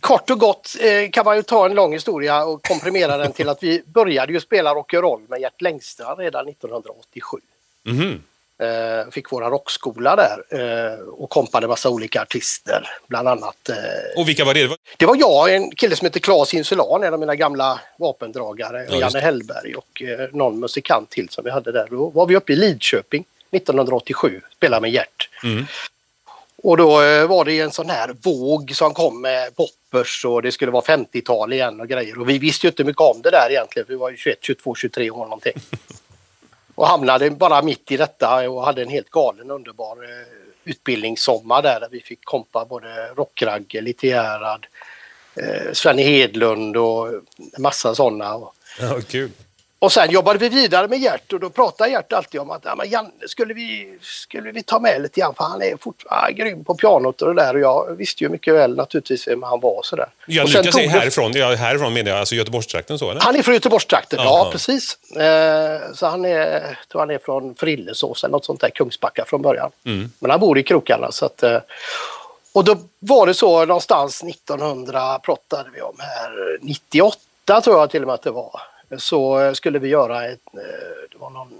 kort 0.00 0.30
och 0.30 0.38
gott 0.38 0.76
eh, 0.80 1.10
kan 1.10 1.24
man 1.24 1.36
ju 1.36 1.42
ta 1.42 1.66
en 1.66 1.74
lång 1.74 1.92
historia 1.92 2.44
och 2.44 2.66
komprimera 2.66 3.16
den 3.16 3.32
till 3.32 3.48
att 3.48 3.62
vi 3.62 3.82
började 3.86 4.32
ju 4.32 4.40
spela 4.40 4.74
rock'n'roll 4.74 5.28
med 5.28 5.40
Gert 5.40 5.60
Längstrand 5.60 6.18
redan 6.18 6.48
1987. 6.48 7.38
Mhm. 7.84 8.22
Eh, 8.62 9.10
fick 9.10 9.32
våra 9.32 9.50
rockskola 9.50 10.16
där 10.16 10.44
eh, 10.92 10.98
och 11.00 11.30
kompade 11.30 11.68
massa 11.68 11.88
olika 11.90 12.22
artister, 12.22 12.88
bland 13.08 13.28
annat. 13.28 13.68
Eh, 13.68 13.76
Och 14.20 14.28
vilka 14.28 14.44
var 14.44 14.54
det? 14.54 14.76
Det 14.96 15.06
var- 15.06 15.16
jag, 15.16 15.54
en 15.54 15.70
kille 15.70 15.96
som 15.96 16.06
heter 16.06 16.20
Claes 16.20 16.54
Insulan, 16.54 17.02
en 17.02 17.12
av 17.14 17.20
mina 17.20 17.34
gamla 17.36 17.80
vapendragare, 17.98 18.86
Ja, 18.90 18.96
Janne 18.96 19.18
Hellberg 19.20 19.74
och 19.74 20.02
eh, 20.02 20.28
någon 20.32 20.60
musikant 20.60 21.10
till 21.10 21.28
som 21.28 21.44
vi 21.44 21.50
hade 21.50 21.72
där. 21.72 21.86
Då 21.90 22.08
var 22.10 22.26
vi 22.26 22.36
uppe 22.36 22.52
i 22.52 22.56
Lidköping 22.56 23.24
1987, 23.50 24.40
spelade 24.56 24.80
med 24.80 24.90
Gert. 24.90 25.28
Mm. 25.44 25.66
Och 26.62 26.76
då 26.76 27.02
eh, 27.02 27.26
var 27.26 27.44
det 27.44 27.60
en 27.60 27.70
sån 27.72 27.90
här 27.90 28.14
våg 28.22 28.72
som 28.74 28.94
kom 28.94 29.20
med 29.22 29.56
poppers 29.56 30.24
och 30.24 30.42
det 30.42 30.52
skulle 30.52 30.70
vara 30.72 30.84
50-tal 30.84 31.52
igen 31.52 31.80
och 31.80 31.88
grejer. 31.88 32.18
Och 32.20 32.28
vi 32.28 32.38
visste 32.38 32.66
ju 32.66 32.70
inte 32.70 32.84
mycket 32.84 33.00
om 33.02 33.22
det 33.22 33.30
där 33.30 33.46
egentligen. 33.50 33.86
Vi 33.88 33.94
var 33.94 34.10
ju 34.10 34.16
21, 34.16 34.38
22, 34.40 34.74
23 34.74 35.10
år 35.10 35.24
någonting. 35.24 35.52
Och 36.74 36.86
hamnade 36.86 37.30
bara 37.30 37.62
mitt 37.62 37.90
i 37.90 37.96
detta 37.96 38.50
och 38.50 38.64
hade 38.64 38.82
en 38.82 38.88
helt 38.88 39.10
galen 39.10 39.50
underbar 39.50 39.96
eh, 40.04 40.26
utbildningssommar 40.64 41.62
där, 41.62 41.80
där 41.80 41.88
vi 41.90 42.00
fick 42.00 42.24
kompa 42.24 42.64
både 42.64 43.06
Rockragge, 43.16 43.80
Lite 43.80 44.06
Gerhard, 44.06 44.66
eh, 45.34 45.72
Svenne 45.72 46.02
Hedlund 46.02 46.76
och 46.76 47.08
massa 47.58 47.94
sådana. 47.94 48.24
Ja, 48.80 49.00
kul 49.08 49.30
och 49.82 49.92
sen 49.92 50.10
jobbade 50.10 50.38
vi 50.38 50.48
vidare 50.48 50.88
med 50.88 50.98
Gert 50.98 51.32
och 51.32 51.40
då 51.40 51.50
pratade 51.50 51.90
Gert 51.90 52.12
alltid 52.12 52.40
om 52.40 52.50
att 52.50 52.64
ja, 52.64 52.74
men 52.74 52.90
Janne 52.90 53.10
skulle 53.26 53.54
vi, 53.54 53.98
skulle 54.00 54.52
vi 54.52 54.62
ta 54.62 54.78
med 54.80 55.02
lite 55.02 55.20
grann 55.20 55.34
för 55.34 55.44
han 55.44 55.62
är 55.62 55.76
fortfarande 55.76 56.32
grym 56.32 56.64
på 56.64 56.74
pianot 56.74 57.22
och 57.22 57.34
det 57.34 57.42
där 57.42 57.54
och 57.54 57.60
jag 57.60 57.96
visste 57.96 58.24
ju 58.24 58.30
mycket 58.30 58.54
väl 58.54 58.76
naturligtvis 58.76 59.28
vem 59.28 59.42
han 59.42 59.60
var 59.60 59.80
sådär. 59.84 60.06
Sen 60.26 60.34
Lukas 60.34 60.76
är 60.76 60.88
härifrån, 60.88 61.32
ja, 61.34 61.54
härifrån 61.54 61.92
menar 61.92 62.10
jag, 62.10 62.20
alltså 62.20 62.34
Göteborgstrakten 62.34 62.98
så 62.98 63.10
eller? 63.10 63.20
Han 63.20 63.36
är 63.36 63.42
från 63.42 63.54
Göteborgstrakten, 63.54 64.18
ja, 64.22 64.24
Jaha. 64.24 64.52
precis. 64.52 64.98
Eh, 65.16 65.92
så 65.94 66.06
han 66.06 66.24
är, 66.24 66.78
tror 66.90 67.00
han 67.00 67.10
är 67.10 67.18
från 67.18 67.54
Frillesås 67.54 68.24
eller 68.24 68.32
något 68.32 68.44
sånt 68.44 68.60
där, 68.60 68.70
Kungsbacka 68.70 69.24
från 69.24 69.42
början. 69.42 69.70
Mm. 69.84 70.12
Men 70.18 70.30
han 70.30 70.40
bor 70.40 70.58
i 70.58 70.62
krokarna 70.62 71.12
så 71.12 71.26
att... 71.26 71.42
Eh, 71.42 71.58
och 72.54 72.64
då 72.64 72.76
var 72.98 73.26
det 73.26 73.34
så 73.34 73.64
någonstans 73.64 74.22
1900 74.22 75.18
pratade 75.18 75.70
vi 75.74 75.80
om 75.80 75.96
här, 75.98 76.58
98 76.60 77.60
tror 77.60 77.78
jag 77.78 77.90
till 77.90 78.02
och 78.02 78.06
med 78.06 78.14
att 78.14 78.22
det 78.22 78.30
var. 78.30 78.71
Så 78.98 79.40
eh, 79.40 79.52
skulle 79.52 79.78
vi 79.78 79.88
göra 79.88 80.26
ett, 80.26 80.40
eh, 80.54 81.10
det 81.10 81.18
var 81.18 81.30
någon 81.30 81.52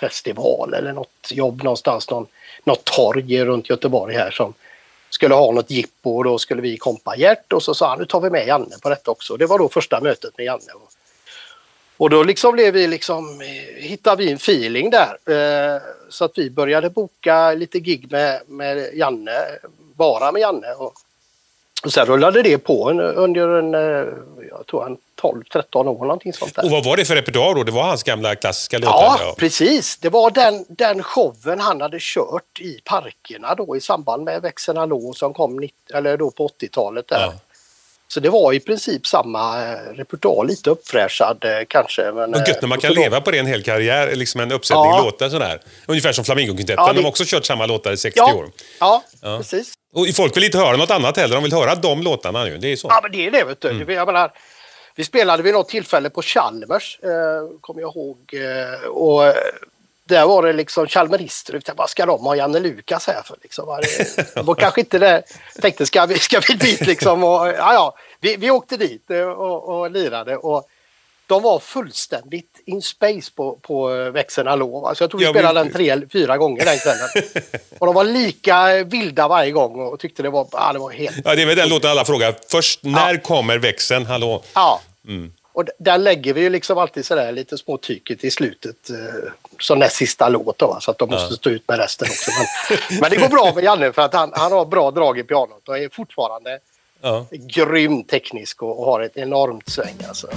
festival 0.00 0.74
eller 0.74 0.92
något 0.92 1.30
jobb 1.30 1.62
någonstans, 1.62 2.10
någon, 2.10 2.26
något 2.64 2.84
torg 2.84 3.44
runt 3.44 3.70
Göteborg 3.70 4.14
här 4.14 4.30
som 4.30 4.54
skulle 5.10 5.34
ha 5.34 5.52
något 5.52 5.70
jippo 5.70 6.16
och 6.16 6.24
då 6.24 6.38
skulle 6.38 6.62
vi 6.62 6.76
kompa 6.76 7.16
Gert 7.16 7.52
och 7.52 7.62
så 7.62 7.74
sa 7.74 7.88
han 7.88 7.98
nu 7.98 8.04
tar 8.04 8.20
vi 8.20 8.30
med 8.30 8.46
Janne 8.46 8.76
på 8.82 8.88
detta 8.88 9.10
också. 9.10 9.36
Det 9.36 9.46
var 9.46 9.58
då 9.58 9.68
första 9.68 10.00
mötet 10.00 10.38
med 10.38 10.46
Janne. 10.46 10.72
Och 11.96 12.10
då 12.10 12.22
liksom 12.22 12.52
blev 12.52 12.74
vi 12.74 12.86
liksom, 12.86 13.40
eh, 13.40 13.82
hittade 13.82 14.24
vi 14.24 14.30
en 14.30 14.36
feeling 14.36 14.90
där. 14.90 15.18
Så 16.10 16.24
att 16.24 16.38
vi 16.38 16.50
började 16.50 16.90
boka 16.90 17.52
lite 17.52 17.80
gig 17.80 18.12
med, 18.12 18.40
med 18.46 18.94
Janne, 18.94 19.38
bara 19.94 20.32
med 20.32 20.40
Janne. 20.40 20.72
Och, 20.72 20.94
och 21.84 21.92
sen 21.92 22.06
rullade 22.06 22.42
det 22.42 22.58
på 22.58 22.90
under 22.90 23.58
en, 23.58 23.74
eh, 23.74 23.80
jag 24.50 24.66
tror 24.70 24.86
en 24.86 24.96
12-13 25.22 25.88
år 25.88 25.98
någonting 26.04 26.32
sånt 26.32 26.54
där. 26.54 26.64
Och 26.64 26.70
vad 26.70 26.84
var 26.84 26.96
det 26.96 27.04
för 27.04 27.14
repertoar 27.14 27.54
då? 27.54 27.62
Det 27.64 27.72
var 27.72 27.82
hans 27.82 28.02
gamla 28.02 28.34
klassiska 28.34 28.78
låtar? 28.78 29.16
Ja, 29.20 29.34
precis. 29.38 29.96
Det 29.96 30.08
var 30.08 30.30
den, 30.30 30.64
den 30.68 31.02
showen 31.02 31.60
han 31.60 31.80
hade 31.80 31.98
kört 32.00 32.60
i 32.60 32.80
parkerna 32.84 33.54
då 33.54 33.76
i 33.76 33.80
samband 33.80 34.24
med 34.24 34.42
Växeln 34.42 34.78
Hallå 34.78 35.12
som 35.16 35.34
kom 35.34 35.56
90, 35.56 35.74
eller 35.94 36.16
då 36.16 36.30
på 36.30 36.48
80-talet 36.48 37.08
där. 37.08 37.20
Ja. 37.20 37.32
Så 38.08 38.20
det 38.20 38.30
var 38.30 38.52
i 38.52 38.60
princip 38.60 39.06
samma 39.06 39.62
eh, 39.62 39.76
repertoar, 39.94 40.44
lite 40.44 40.70
uppfräschad 40.70 41.44
eh, 41.44 41.50
kanske. 41.68 42.12
Men, 42.12 42.32
Vad 42.32 42.48
gött 42.48 42.62
när 42.62 42.68
man 42.68 42.78
kan 42.78 42.92
leva 42.92 43.20
på 43.20 43.30
det 43.30 43.38
en 43.38 43.46
hel 43.46 43.62
karriär, 43.62 44.16
liksom 44.16 44.40
en 44.40 44.52
uppsättning 44.52 44.84
ja. 44.84 45.02
låtar 45.04 45.28
sådär. 45.28 45.60
Ungefär 45.86 46.12
som 46.12 46.24
Flamingokvintetten, 46.24 46.84
ja, 46.86 46.92
det... 46.92 46.98
de 46.98 47.02
har 47.02 47.10
också 47.10 47.24
kört 47.26 47.44
samma 47.44 47.66
låtar 47.66 47.92
i 47.92 47.96
60 47.96 48.18
ja. 48.18 48.34
år. 48.34 48.50
Ja, 48.80 49.02
ja, 49.22 49.38
precis. 49.38 49.72
Och 49.94 50.06
folk 50.14 50.36
vill 50.36 50.44
inte 50.44 50.58
höra 50.58 50.76
något 50.76 50.90
annat 50.90 51.16
heller, 51.16 51.34
de 51.34 51.42
vill 51.42 51.52
höra 51.52 51.74
de 51.74 52.02
låtarna 52.02 52.44
nu. 52.44 52.58
Det 52.58 52.72
är 52.72 52.76
så. 52.76 52.88
Ja, 52.90 53.00
men 53.02 53.12
det 53.12 53.26
är 53.26 53.30
det 53.30 53.44
vet 53.44 53.60
du. 53.60 53.70
Mm. 53.70 53.90
Jag 53.90 54.06
menar, 54.06 54.32
vi 54.94 55.04
spelade 55.04 55.42
vid 55.42 55.52
något 55.54 55.68
tillfälle 55.68 56.10
på 56.10 56.22
Chalmers, 56.22 56.98
eh, 57.02 57.10
kommer 57.60 57.80
jag 57.80 57.96
ihåg. 57.96 58.18
Eh, 58.32 58.88
och 58.88 59.34
där 60.04 60.26
var 60.26 60.42
det 60.42 60.52
liksom 60.52 60.86
chalmerister. 60.86 61.60
Vad 61.76 61.90
ska 61.90 62.06
de 62.06 62.20
ha 62.20 62.36
Janne 62.36 62.60
Lukas 62.60 63.06
här 63.06 63.22
för? 63.22 63.36
Liksom? 63.42 63.82
Det 64.34 64.42
var 64.42 64.54
kanske 64.54 64.80
inte 64.80 64.98
det. 64.98 65.22
Tänkte 65.60 65.86
ska 65.86 66.06
vi, 66.06 66.18
ska 66.18 66.40
vi 66.48 66.54
dit 66.54 66.86
liksom? 66.86 67.24
Och, 67.24 67.46
ja, 67.46 67.74
ja. 67.74 67.96
Vi, 68.20 68.36
vi 68.36 68.50
åkte 68.50 68.76
dit 68.76 69.10
eh, 69.10 69.20
och, 69.20 69.68
och 69.68 69.90
lirade. 69.90 70.36
Och 70.36 70.68
de 71.26 71.42
var 71.42 71.58
fullständigt 71.58 72.60
in 72.64 72.82
space 72.82 73.30
på, 73.34 73.58
på 73.62 73.88
växeln 74.10 74.48
Hallå. 74.48 74.86
Alltså 74.86 75.04
jag 75.04 75.10
tror 75.10 75.20
vi 75.20 75.26
spelade 75.26 75.60
den 75.60 75.72
tre 75.72 76.00
fyra 76.12 76.38
gånger 76.38 76.64
den 76.64 76.78
kvällen. 76.78 77.08
och 77.78 77.86
de 77.86 77.94
var 77.94 78.04
lika 78.04 78.84
vilda 78.84 79.28
varje 79.28 79.50
gång 79.50 79.80
och 79.80 80.00
tyckte 80.00 80.22
det 80.22 80.30
var, 80.30 80.46
ja, 80.52 80.72
det 80.72 80.78
var 80.78 80.90
helt... 80.90 81.16
Ja, 81.24 81.34
det 81.34 81.42
är 81.42 81.46
väl 81.46 81.56
den 81.56 81.68
låten 81.68 81.90
alla 81.90 82.04
frågar. 82.04 82.34
Först, 82.48 82.82
när 82.82 83.14
ja. 83.14 83.20
kommer 83.20 83.58
växeln 83.58 84.06
Hallå? 84.06 84.42
Ja. 84.54 84.80
Mm. 85.08 85.32
Och 85.54 85.64
där 85.78 85.98
lägger 85.98 86.34
vi 86.34 86.40
ju 86.40 86.50
liksom 86.50 86.78
alltid 86.78 87.06
sådär 87.06 87.32
lite 87.32 87.58
små 87.58 87.76
tyket 87.76 88.24
i 88.24 88.30
slutet 88.30 88.90
eh, 88.90 89.30
som 89.60 89.78
näst 89.78 89.96
sista 89.96 90.28
låt 90.28 90.58
då, 90.58 90.78
så 90.80 90.90
att 90.90 90.98
de 90.98 91.10
måste 91.10 91.32
ja. 91.32 91.36
stå 91.36 91.50
ut 91.50 91.68
med 91.68 91.78
resten 91.78 92.08
också. 92.10 92.30
Men, 92.30 92.78
men, 93.00 93.10
det 93.10 93.16
går 93.16 93.28
bra 93.28 93.52
med 93.54 93.64
Janne 93.64 93.92
för 93.92 94.02
att 94.02 94.14
han, 94.14 94.32
han 94.34 94.52
har 94.52 94.64
bra 94.64 94.90
drag 94.90 95.18
i 95.18 95.22
pianot 95.22 95.68
och 95.68 95.78
är 95.78 95.88
fortfarande 95.88 96.58
ja. 97.00 97.26
grym 97.30 98.04
teknisk 98.04 98.62
och, 98.62 98.78
och 98.78 98.84
har 98.86 99.00
ett 99.00 99.16
enormt 99.16 99.68
sväng. 99.68 99.96
Alltså. 100.08 100.28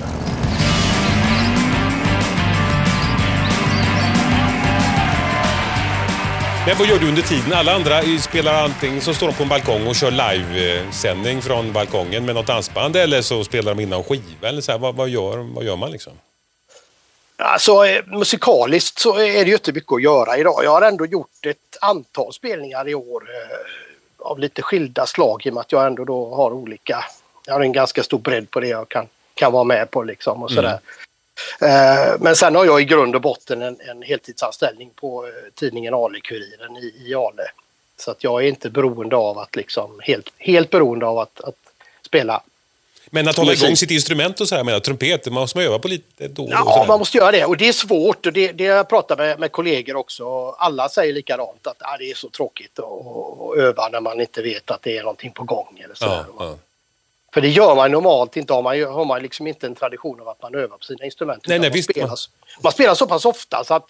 Men 6.67 6.75
vad 6.77 6.87
gör 6.87 6.99
du 6.99 7.07
under 7.07 7.21
tiden? 7.21 7.53
Alla 7.53 7.75
andra 7.75 8.01
spelar 8.19 8.63
antingen 8.63 9.01
så 9.01 9.13
står 9.13 9.27
de 9.27 9.33
på 9.33 9.43
en 9.43 9.49
balkong 9.49 9.87
och 9.87 9.95
kör 9.95 10.11
livesändning 10.11 11.41
från 11.41 11.73
balkongen 11.73 12.25
med 12.25 12.35
något 12.35 12.47
dansband 12.47 12.95
eller 12.95 13.21
så 13.21 13.43
spelar 13.43 13.75
de 13.75 13.81
innan 13.81 14.03
skiva. 14.03 14.47
Eller 14.47 14.61
så 14.61 14.71
här, 14.71 14.79
vad, 14.79 14.95
vad, 14.95 15.09
gör, 15.09 15.37
vad 15.37 15.63
gör 15.63 15.75
man 15.75 15.91
liksom? 15.91 16.13
Alltså 17.37 17.85
eh, 17.85 18.05
musikaliskt 18.05 18.99
så 18.99 19.17
är 19.17 19.45
det 19.45 19.49
ju 19.49 19.53
inte 19.53 19.73
mycket 19.73 19.93
att 19.93 20.01
göra 20.01 20.37
idag. 20.37 20.61
Jag 20.63 20.71
har 20.71 20.81
ändå 20.81 21.05
gjort 21.05 21.45
ett 21.45 21.77
antal 21.81 22.33
spelningar 22.33 22.89
i 22.89 22.95
år 22.95 23.23
eh, 23.23 24.27
av 24.29 24.39
lite 24.39 24.61
skilda 24.61 25.05
slag 25.05 25.41
i 25.45 25.49
och 25.49 25.53
med 25.53 25.61
att 25.61 25.71
jag 25.71 25.87
ändå 25.87 26.05
då 26.05 26.35
har 26.35 26.51
olika, 26.51 27.05
jag 27.45 27.53
har 27.53 27.61
en 27.61 27.73
ganska 27.73 28.03
stor 28.03 28.19
bredd 28.19 28.51
på 28.51 28.59
det 28.59 28.67
jag 28.67 28.89
kan, 28.89 29.07
kan 29.33 29.51
vara 29.51 29.63
med 29.63 29.91
på 29.91 30.03
liksom 30.03 30.43
och 30.43 30.51
sådär. 30.51 30.69
Mm. 30.69 30.81
Eh, 31.61 32.15
men 32.19 32.35
sen 32.35 32.55
har 32.55 32.65
jag 32.65 32.81
i 32.81 32.85
grund 32.85 33.15
och 33.15 33.21
botten 33.21 33.61
en, 33.61 33.77
en 33.89 34.01
heltidsanställning 34.01 34.89
på 34.95 35.25
eh, 35.25 35.31
tidningen 35.55 35.93
Ale-Kuriren 35.93 36.77
i, 36.77 36.93
i 37.05 37.15
Ale. 37.15 37.43
Så 37.99 38.11
att 38.11 38.23
jag 38.23 38.43
är 38.43 38.47
inte 38.47 38.69
beroende 38.69 39.15
av 39.15 39.37
att 39.37 39.55
liksom, 39.55 39.99
helt, 40.03 40.29
helt 40.37 40.69
beroende 40.69 41.05
av 41.05 41.19
att, 41.19 41.41
att 41.41 41.55
spela 42.05 42.41
men 43.11 43.27
att 43.27 43.37
hålla 43.37 43.53
igång 43.53 43.75
sitt 43.75 43.91
instrument 43.91 44.41
och 44.41 44.47
så 44.47 44.55
här 44.55 44.63
med 44.63 44.83
trumpet, 44.83 45.25
man 45.25 45.33
måste 45.33 45.57
man 45.57 45.65
öva 45.65 45.79
på 45.79 45.87
lite 45.87 46.27
då 46.27 46.43
och 46.43 46.49
Ja, 46.51 46.85
man 46.87 46.99
måste 46.99 47.17
göra 47.17 47.31
det 47.31 47.45
och 47.45 47.57
det 47.57 47.67
är 47.67 47.73
svårt 47.73 48.25
och 48.25 48.33
det, 48.33 48.51
det 48.51 48.63
jag 48.63 48.89
pratar 48.89 49.17
med, 49.17 49.39
med 49.39 49.51
kollegor 49.51 49.95
också. 49.95 50.49
Alla 50.49 50.89
säger 50.89 51.13
likadant 51.13 51.67
att 51.67 51.77
ah, 51.79 51.97
det 51.97 52.11
är 52.11 52.15
så 52.15 52.29
tråkigt 52.29 52.79
att 52.79 53.57
öva 53.57 53.89
när 53.89 54.01
man 54.01 54.21
inte 54.21 54.41
vet 54.41 54.71
att 54.71 54.81
det 54.81 54.97
är 54.97 55.01
någonting 55.01 55.31
på 55.31 55.43
gång. 55.43 55.81
Eller 55.83 55.95
så 55.95 56.05
ja, 56.05 56.25
ja. 56.39 56.55
För 57.33 57.41
det 57.41 57.49
gör 57.49 57.75
man 57.75 57.91
normalt 57.91 58.37
inte. 58.37 58.53
Har 58.53 58.61
man, 58.61 58.83
har 58.83 59.05
man 59.05 59.21
liksom 59.21 59.47
inte 59.47 59.67
en 59.67 59.75
tradition 59.75 60.21
av 60.21 60.27
att 60.29 60.41
man 60.41 60.55
övar 60.55 60.77
på 60.77 60.83
sina 60.83 61.05
instrument. 61.05 61.43
Nej, 61.47 61.59
nej, 61.59 61.69
man, 61.69 61.83
spelar, 61.83 62.17
man 62.63 62.71
spelar 62.71 62.95
så 62.95 63.07
pass 63.07 63.25
ofta 63.25 63.63
så 63.63 63.73
att 63.73 63.87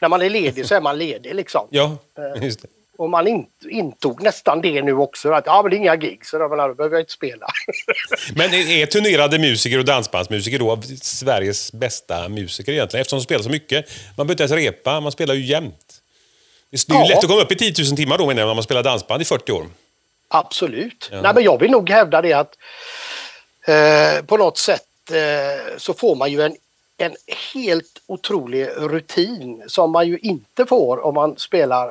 när 0.00 0.08
man 0.08 0.22
är 0.22 0.30
ledig 0.30 0.66
så 0.66 0.74
är 0.74 0.80
man 0.80 0.98
ledig 0.98 1.34
liksom. 1.34 1.66
Ja, 1.70 1.96
eh, 2.18 2.44
just 2.44 2.62
det. 2.62 2.68
Och 2.98 3.10
man 3.10 3.26
in, 3.26 3.46
intog 3.70 4.22
nästan 4.22 4.60
det 4.60 4.82
nu 4.82 4.92
också. 4.92 5.32
Att 5.32 5.46
ja, 5.46 5.62
men 5.62 5.70
det 5.70 5.76
är 5.76 5.78
inga 5.78 5.96
gig 5.96 6.26
så 6.26 6.38
då 6.38 6.48
behöver 6.48 6.90
jag 6.90 7.00
inte 7.00 7.12
spela. 7.12 7.46
men 8.34 8.54
är 8.54 8.86
turnerade 8.86 9.38
musiker 9.38 9.78
och 9.78 9.84
dansbandsmusiker 9.84 10.58
då 10.58 10.82
Sveriges 11.02 11.72
bästa 11.72 12.28
musiker 12.28 12.72
egentligen? 12.72 13.00
Eftersom 13.00 13.18
de 13.18 13.24
spelar 13.24 13.42
så 13.42 13.50
mycket. 13.50 13.90
Man 14.16 14.26
behöver 14.26 14.44
inte 14.44 14.54
ens 14.54 14.66
repa, 14.66 15.00
man 15.00 15.12
spelar 15.12 15.34
ju 15.34 15.44
jämt. 15.44 16.00
Det 16.70 16.88
är 16.88 16.94
ju 16.94 17.00
ja. 17.00 17.08
lätt 17.08 17.18
att 17.18 17.26
komma 17.30 17.42
upp 17.42 17.52
i 17.52 17.56
10 17.56 17.84
000 17.84 17.96
timmar 17.96 18.18
då 18.18 18.26
menar 18.26 18.40
jag, 18.40 18.48
när 18.48 18.54
man 18.54 18.64
spelar 18.64 18.82
dansband 18.82 19.22
i 19.22 19.24
40 19.24 19.52
år. 19.52 19.66
Absolut. 20.32 21.08
Ja. 21.12 21.22
Nej, 21.22 21.34
men 21.34 21.44
jag 21.44 21.60
vill 21.60 21.70
nog 21.70 21.90
hävda 21.90 22.22
det 22.22 22.32
att 22.32 22.58
eh, 23.66 24.24
på 24.24 24.36
något 24.36 24.58
sätt 24.58 24.82
eh, 25.10 25.76
så 25.76 25.94
får 25.94 26.14
man 26.16 26.30
ju 26.32 26.42
en, 26.42 26.56
en 26.98 27.12
helt 27.54 28.02
otrolig 28.06 28.68
rutin 28.76 29.62
som 29.66 29.92
man 29.92 30.08
ju 30.08 30.18
inte 30.18 30.66
får 30.66 31.04
om 31.04 31.14
man 31.14 31.38
spelar 31.38 31.90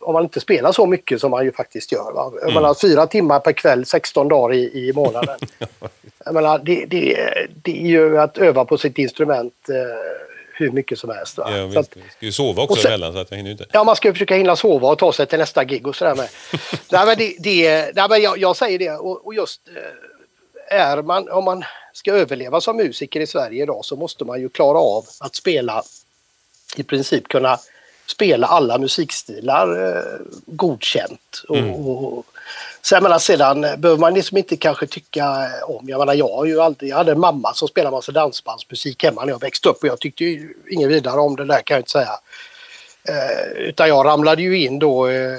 om 0.00 0.12
man 0.12 0.22
inte 0.22 0.40
spelar 0.40 0.72
så 0.72 0.86
mycket 0.86 1.20
som 1.20 1.30
man 1.30 1.44
ju 1.44 1.52
faktiskt 1.52 1.92
gör. 1.92 2.12
Va? 2.12 2.32
Jag 2.42 2.54
menar, 2.54 2.74
fyra 2.74 3.06
timmar 3.06 3.40
per 3.40 3.52
kväll, 3.52 3.86
16 3.86 4.28
dagar 4.28 4.54
i, 4.54 4.88
i 4.88 4.92
månaden. 4.92 5.38
jag 6.24 6.34
menar, 6.34 6.58
det, 6.58 6.84
det, 6.86 7.30
det 7.62 7.82
är 7.82 7.86
ju 7.86 8.18
att 8.18 8.38
öva 8.38 8.64
på 8.64 8.78
sitt 8.78 8.98
instrument 8.98 9.54
eh, 9.68 10.18
hur 10.58 10.70
mycket 10.70 10.98
som 10.98 11.10
helst. 11.10 11.38
Va? 11.38 11.56
Ja, 11.56 11.66
visst, 11.66 11.78
att, 11.78 11.90
ska 11.90 12.26
ju 12.26 12.32
sova 12.32 12.62
också 12.62 12.76
sen, 12.76 12.92
emellan 12.92 13.12
så 13.12 13.18
att 13.18 13.30
jag 13.30 13.38
hinner 13.38 13.50
inte. 13.50 13.66
Ja, 13.72 13.84
man 13.84 13.96
ska 13.96 14.12
försöka 14.12 14.36
hinna 14.36 14.56
sova 14.56 14.88
och 14.88 14.98
ta 14.98 15.12
sig 15.12 15.26
till 15.26 15.38
nästa 15.38 15.64
gig 15.64 15.86
och 15.86 15.96
sådär 15.96 16.14
med. 16.14 16.28
nej, 16.90 17.06
men 17.06 17.18
det, 17.18 17.36
det, 17.38 17.92
nej, 17.96 18.06
men 18.08 18.22
jag, 18.22 18.38
jag 18.38 18.56
säger 18.56 18.78
det 18.78 18.90
och, 18.90 19.26
och 19.26 19.34
just 19.34 19.60
eh, 19.68 20.78
är 20.78 21.02
man, 21.02 21.30
om 21.30 21.44
man 21.44 21.64
ska 21.92 22.12
överleva 22.12 22.60
som 22.60 22.76
musiker 22.76 23.20
i 23.20 23.26
Sverige 23.26 23.62
idag 23.62 23.84
så 23.84 23.96
måste 23.96 24.24
man 24.24 24.40
ju 24.40 24.48
klara 24.48 24.78
av 24.78 25.06
att 25.20 25.34
spela 25.34 25.82
i 26.76 26.82
princip 26.82 27.28
kunna 27.28 27.58
spela 28.06 28.46
alla 28.46 28.78
musikstilar 28.78 29.96
eh, 29.96 30.26
godkänt. 30.46 31.42
Mm. 31.48 31.70
Och, 31.70 32.18
och, 32.18 32.26
så 32.82 32.94
jag 32.94 33.02
menar, 33.02 33.18
sedan 33.18 33.60
behöver 33.60 33.96
man 33.96 34.14
liksom 34.14 34.38
inte 34.38 34.56
kanske 34.56 34.86
tycka 34.86 35.48
om. 35.66 35.88
Jag 35.88 35.98
menar, 35.98 36.14
jag 36.14 36.28
har 36.28 36.44
ju 36.44 36.60
alltid, 36.60 36.88
jag 36.88 36.96
hade 36.96 37.12
en 37.12 37.20
mamma 37.20 37.54
som 37.54 37.68
spelade 37.68 37.96
massa 37.96 38.12
dansbandsmusik 38.12 39.04
hemma 39.04 39.24
när 39.24 39.32
jag 39.32 39.40
växte 39.40 39.68
upp 39.68 39.82
och 39.82 39.88
jag 39.88 40.00
tyckte 40.00 40.24
ju 40.24 40.54
inget 40.70 40.88
vidare 40.88 41.20
om 41.20 41.36
det 41.36 41.44
där 41.44 41.62
kan 41.62 41.74
jag 41.74 41.80
inte 41.80 41.90
säga. 41.90 42.20
Eh, 43.08 43.48
utan 43.56 43.88
jag 43.88 44.06
ramlade 44.06 44.42
ju 44.42 44.58
in 44.58 44.78
då 44.78 45.08
eh, 45.08 45.36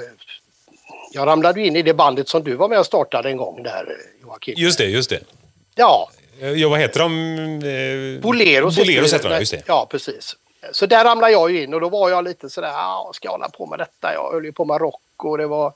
jag 1.12 1.26
ramlade 1.26 1.60
in 1.60 1.76
i 1.76 1.82
det 1.82 1.94
bandet 1.94 2.28
som 2.28 2.44
du 2.44 2.54
var 2.54 2.68
med 2.68 2.78
och 2.78 2.86
startade 2.86 3.28
en 3.28 3.36
gång 3.36 3.62
där 3.62 3.96
Joakim. 4.22 4.54
Just 4.56 4.78
det, 4.78 4.84
just 4.84 5.10
det. 5.10 5.20
Ja. 5.74 6.10
Ja, 6.56 6.68
vad 6.68 6.78
heter 6.78 7.00
de? 7.00 7.12
Eh, 8.16 8.22
Boleros. 8.22 8.76
Boleros 8.76 9.14
heter 9.14 9.28
de, 9.30 9.38
just 9.38 9.52
det. 9.52 9.62
Ja, 9.66 9.86
precis. 9.90 10.36
Så 10.72 10.86
där 10.86 11.04
ramlade 11.04 11.32
jag 11.32 11.50
ju 11.50 11.62
in 11.62 11.74
och 11.74 11.80
då 11.80 11.88
var 11.88 12.10
jag 12.10 12.24
lite 12.24 12.50
sådär, 12.50 12.68
ja, 12.68 13.10
ska 13.14 13.26
jag 13.26 13.32
hålla 13.32 13.48
på 13.48 13.66
med 13.66 13.78
detta? 13.78 14.14
Jag 14.14 14.32
höll 14.32 14.44
ju 14.44 14.52
på 14.52 14.64
med 14.64 14.80
rock 14.80 15.24
och 15.24 15.38
det 15.38 15.46
var 15.46 15.72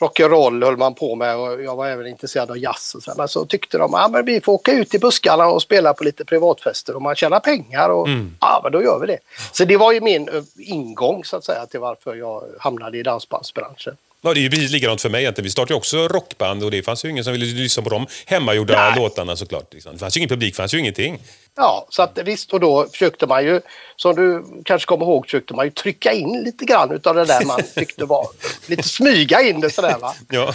rock'n'roll 0.00 0.64
höll 0.64 0.76
man 0.76 0.94
på 0.94 1.14
med 1.14 1.36
och 1.36 1.62
jag 1.62 1.76
var 1.76 1.86
även 1.86 2.06
intresserad 2.06 2.50
av 2.50 2.58
jazz. 2.58 2.94
Och 2.94 3.02
så. 3.02 3.12
Men 3.16 3.28
så 3.28 3.44
tyckte 3.44 3.78
de 3.78 3.94
att 3.94 4.12
ja, 4.12 4.22
vi 4.26 4.40
får 4.40 4.52
åka 4.52 4.72
ut 4.72 4.94
i 4.94 4.98
buskarna 4.98 5.46
och 5.46 5.62
spela 5.62 5.94
på 5.94 6.04
lite 6.04 6.24
privatfester 6.24 6.96
och 6.96 7.02
man 7.02 7.14
tjänar 7.14 7.40
pengar 7.40 7.88
och 7.88 8.08
mm. 8.08 8.36
ja, 8.40 8.60
men 8.62 8.72
då 8.72 8.82
gör 8.82 8.98
vi 9.00 9.06
det. 9.06 9.18
Så 9.52 9.64
det 9.64 9.76
var 9.76 9.92
ju 9.92 10.00
min 10.00 10.28
eh, 10.28 10.42
ingång 10.56 11.24
så 11.24 11.36
att 11.36 11.44
säga 11.44 11.66
till 11.66 11.80
varför 11.80 12.14
jag 12.14 12.44
hamnade 12.58 12.98
i 12.98 13.02
dansbandsbranschen. 13.02 13.96
Ja, 14.22 14.34
det 14.34 14.40
är 14.40 14.42
ju 14.42 14.50
precis 14.50 14.70
likadant 14.70 15.00
för 15.00 15.08
mig 15.08 15.20
egentligen. 15.20 15.44
Vi 15.44 15.50
startade 15.50 15.74
också 15.74 16.08
rockband 16.08 16.64
och 16.64 16.70
det 16.70 16.82
fanns 16.82 17.04
ju 17.04 17.08
ingen 17.08 17.24
som 17.24 17.32
ville 17.32 17.46
lyssna 17.46 17.82
på 17.82 17.90
de 17.90 18.06
hemmagjorda 18.26 18.76
Nej. 18.76 19.00
låtarna 19.00 19.36
såklart. 19.36 19.74
Liksom. 19.74 19.92
Det 19.92 19.98
fanns 19.98 20.16
ju 20.16 20.18
ingen 20.18 20.28
publik, 20.28 20.54
det 20.54 20.56
fanns 20.56 20.74
ju 20.74 20.78
ingenting. 20.78 21.22
Ja, 21.56 21.86
så 21.90 22.02
att 22.02 22.18
visst 22.24 22.52
och 22.52 22.60
då 22.60 22.86
försökte 22.92 23.26
man 23.26 23.44
ju, 23.44 23.60
som 23.96 24.14
du 24.14 24.44
kanske 24.64 24.86
kommer 24.86 25.06
ihåg, 25.06 25.24
försökte 25.24 25.54
man 25.54 25.64
ju 25.64 25.70
trycka 25.70 26.12
in 26.12 26.42
lite 26.44 26.64
grann 26.64 26.90
utav 26.90 27.14
det 27.14 27.24
där 27.24 27.44
man 27.44 27.60
tyckte 27.74 28.04
var, 28.04 28.26
lite 28.66 28.82
smyga 28.82 29.40
in 29.40 29.60
det 29.60 29.70
sådär 29.70 29.98
va. 30.00 30.14
Ja. 30.30 30.54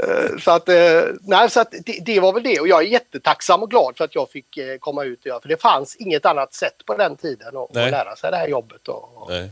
Eh, 0.00 0.38
så 0.38 0.50
att, 0.50 0.68
eh, 0.68 1.02
nej, 1.20 1.50
så 1.50 1.60
att 1.60 1.74
det, 1.86 1.98
det, 2.04 2.20
var 2.20 2.32
väl 2.32 2.42
det 2.42 2.60
och 2.60 2.68
jag 2.68 2.82
är 2.82 2.86
jättetacksam 2.86 3.62
och 3.62 3.70
glad 3.70 3.96
för 3.96 4.04
att 4.04 4.14
jag 4.14 4.30
fick 4.30 4.56
eh, 4.56 4.78
komma 4.78 5.04
ut 5.04 5.20
och 5.20 5.26
göra 5.26 5.40
för 5.40 5.48
det 5.48 5.62
fanns 5.62 5.96
inget 5.96 6.26
annat 6.26 6.54
sätt 6.54 6.86
på 6.86 6.96
den 6.96 7.16
tiden 7.16 7.56
att, 7.56 7.76
att 7.76 7.90
lära 7.90 8.16
sig 8.16 8.30
det 8.30 8.36
här 8.36 8.48
jobbet. 8.48 8.88
Och, 8.88 9.26
nej. 9.28 9.50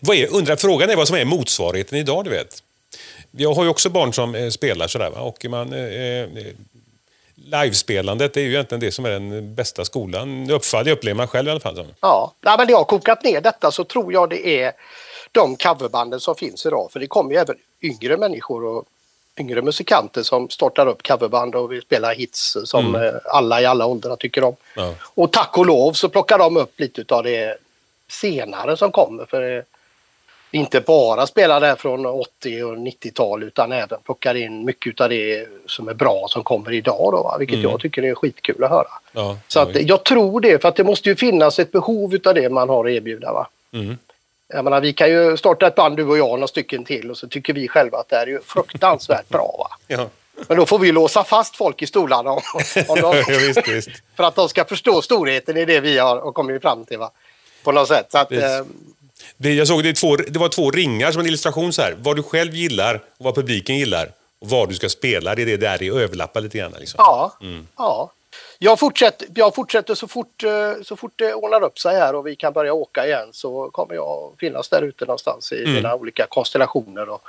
Vad 0.00 0.16
är, 0.16 0.34
undrar, 0.34 0.56
frågan 0.56 0.90
är 0.90 0.96
vad 0.96 1.08
som 1.08 1.16
är 1.16 1.24
motsvarigheten 1.24 1.98
idag, 1.98 2.24
du 2.24 2.30
vet. 2.30 2.62
Jag 3.30 3.54
har 3.54 3.64
ju 3.64 3.70
också 3.70 3.90
barn 3.90 4.12
som 4.12 4.34
eh, 4.34 4.48
spelar 4.48 4.86
sådär. 4.86 5.10
Va? 5.10 5.20
Och 5.20 5.46
man, 5.48 5.72
eh, 5.72 6.22
eh, 6.22 6.28
livespelandet 7.34 8.36
är 8.36 8.40
ju 8.40 8.48
egentligen 8.48 8.80
det 8.80 8.92
som 8.92 9.04
är 9.04 9.10
den 9.10 9.54
bästa 9.54 9.84
skolan. 9.84 10.50
Uppfall, 10.50 10.84
det 10.84 10.92
upplever 10.92 11.16
man 11.16 11.28
själv 11.28 11.48
i 11.48 11.50
alla 11.50 11.60
fall. 11.60 11.76
Som. 11.76 11.86
Ja, 12.00 12.32
Nej, 12.40 12.54
men 12.58 12.66
det 12.66 12.72
har 12.72 12.84
kokat 12.84 13.24
ner 13.24 13.40
detta 13.40 13.70
så 13.70 13.84
tror 13.84 14.12
jag 14.12 14.30
det 14.30 14.62
är 14.62 14.72
de 15.32 15.56
coverbanden 15.56 16.20
som 16.20 16.34
finns 16.34 16.66
idag. 16.66 16.92
För 16.92 17.00
det 17.00 17.06
kommer 17.06 17.32
ju 17.32 17.36
även 17.36 17.56
yngre 17.82 18.16
människor 18.16 18.64
och 18.64 18.84
yngre 19.40 19.62
musikanter 19.62 20.22
som 20.22 20.48
startar 20.48 20.86
upp 20.86 21.02
coverband 21.02 21.54
och 21.54 21.72
vill 21.72 21.82
spela 21.82 22.12
hits 22.12 22.56
som 22.64 22.94
mm. 22.94 23.14
alla 23.24 23.60
i 23.60 23.66
alla 23.66 23.86
åldrar 23.86 24.16
tycker 24.16 24.44
om. 24.44 24.56
Ja. 24.76 24.94
Och 25.02 25.32
tack 25.32 25.58
och 25.58 25.66
lov 25.66 25.92
så 25.92 26.08
plockar 26.08 26.38
de 26.38 26.56
upp 26.56 26.80
lite 26.80 27.14
av 27.14 27.22
det 27.24 27.56
senare 28.08 28.76
som 28.76 28.92
kommer. 28.92 29.24
För 29.24 29.64
inte 30.54 30.80
bara 30.80 31.26
spelar 31.26 31.60
det 31.60 31.76
från 31.76 32.06
80 32.06 32.62
och 32.62 32.76
90-tal 32.76 33.42
utan 33.42 33.72
även 33.72 33.98
plockar 34.04 34.34
in 34.34 34.64
mycket 34.64 35.00
av 35.00 35.08
det 35.08 35.46
som 35.66 35.88
är 35.88 35.94
bra 35.94 36.26
som 36.28 36.42
kommer 36.42 36.72
idag. 36.72 37.12
Då, 37.12 37.22
va? 37.22 37.36
Vilket 37.38 37.58
mm. 37.58 37.70
jag 37.70 37.80
tycker 37.80 38.02
är 38.02 38.14
skitkul 38.14 38.64
att 38.64 38.70
höra. 38.70 38.88
Ja, 39.12 39.38
så 39.48 39.60
att, 39.60 39.82
jag 39.82 40.04
tror 40.04 40.40
det, 40.40 40.62
för 40.62 40.68
att 40.68 40.76
det 40.76 40.84
måste 40.84 41.08
ju 41.08 41.16
finnas 41.16 41.58
ett 41.58 41.72
behov 41.72 42.16
av 42.24 42.34
det 42.34 42.48
man 42.48 42.68
har 42.68 42.84
att 42.84 42.90
erbjuda. 42.90 43.32
Va? 43.32 43.48
Mm. 43.72 43.98
Jag 44.48 44.64
menar, 44.64 44.80
vi 44.80 44.92
kan 44.92 45.10
ju 45.10 45.36
starta 45.36 45.66
ett 45.66 45.74
band 45.74 45.96
du 45.96 46.04
och 46.04 46.18
jag, 46.18 46.28
några 46.28 46.46
stycken 46.46 46.84
till 46.84 47.10
och 47.10 47.16
så 47.16 47.28
tycker 47.28 47.52
vi 47.52 47.68
själva 47.68 47.98
att 47.98 48.08
det 48.08 48.16
är 48.16 48.26
ju 48.26 48.40
fruktansvärt 48.46 49.28
bra. 49.28 49.56
Va? 49.58 49.76
Ja. 49.96 50.08
Men 50.48 50.56
då 50.56 50.66
får 50.66 50.78
vi 50.78 50.92
låsa 50.92 51.24
fast 51.24 51.56
folk 51.56 51.82
i 51.82 51.86
stolarna 51.86 52.30
om, 52.30 52.40
om 52.88 53.00
de, 53.00 53.22
visst, 53.28 53.68
visst. 53.68 53.90
för 54.16 54.24
att 54.24 54.34
de 54.34 54.48
ska 54.48 54.64
förstå 54.64 55.02
storheten 55.02 55.56
i 55.56 55.64
det 55.64 55.80
vi 55.80 55.98
har 55.98 56.32
kommit 56.32 56.62
fram 56.62 56.84
till. 56.84 56.98
Va? 56.98 57.10
På 57.64 57.72
något 57.72 57.88
sätt. 57.88 58.06
Så 58.12 58.18
att, 58.18 58.32
det, 59.36 59.54
jag 59.54 59.68
såg 59.68 59.82
det, 59.82 59.92
två, 59.92 60.16
det 60.16 60.38
var 60.38 60.48
två 60.48 60.70
ringar 60.70 61.12
som 61.12 61.20
en 61.20 61.26
illustration 61.26 61.72
så 61.72 61.82
här. 61.82 61.96
Vad 61.98 62.16
du 62.16 62.22
själv 62.22 62.54
gillar 62.54 62.94
och 62.94 63.24
vad 63.24 63.34
publiken 63.34 63.78
gillar. 63.78 64.12
Och 64.38 64.48
vad 64.48 64.68
du 64.68 64.74
ska 64.74 64.88
spela, 64.88 65.34
det 65.34 65.42
är 65.42 65.46
det 65.46 65.56
där 65.56 65.78
det 65.78 65.88
överlappar 65.88 66.40
lite 66.40 66.58
grann. 66.58 66.74
Liksom. 66.78 66.96
Ja, 66.98 67.36
mm. 67.40 67.66
ja. 67.76 68.12
Jag 68.58 68.78
fortsätter, 68.78 69.28
jag 69.34 69.54
fortsätter 69.54 69.94
så, 69.94 70.08
fort, 70.08 70.44
eh, 70.44 70.82
så 70.82 70.96
fort 70.96 71.12
det 71.16 71.34
ordnar 71.34 71.62
upp 71.62 71.78
sig 71.78 71.96
här 71.96 72.14
och 72.14 72.26
vi 72.26 72.36
kan 72.36 72.52
börja 72.52 72.72
åka 72.72 73.06
igen 73.06 73.28
så 73.32 73.70
kommer 73.70 73.94
jag 73.94 74.32
finnas 74.38 74.68
där 74.68 74.82
ute 74.82 75.04
någonstans 75.04 75.52
i 75.52 75.62
mm. 75.62 75.74
mina 75.74 75.94
olika 75.94 76.26
konstellationer 76.28 77.08
och, 77.08 77.22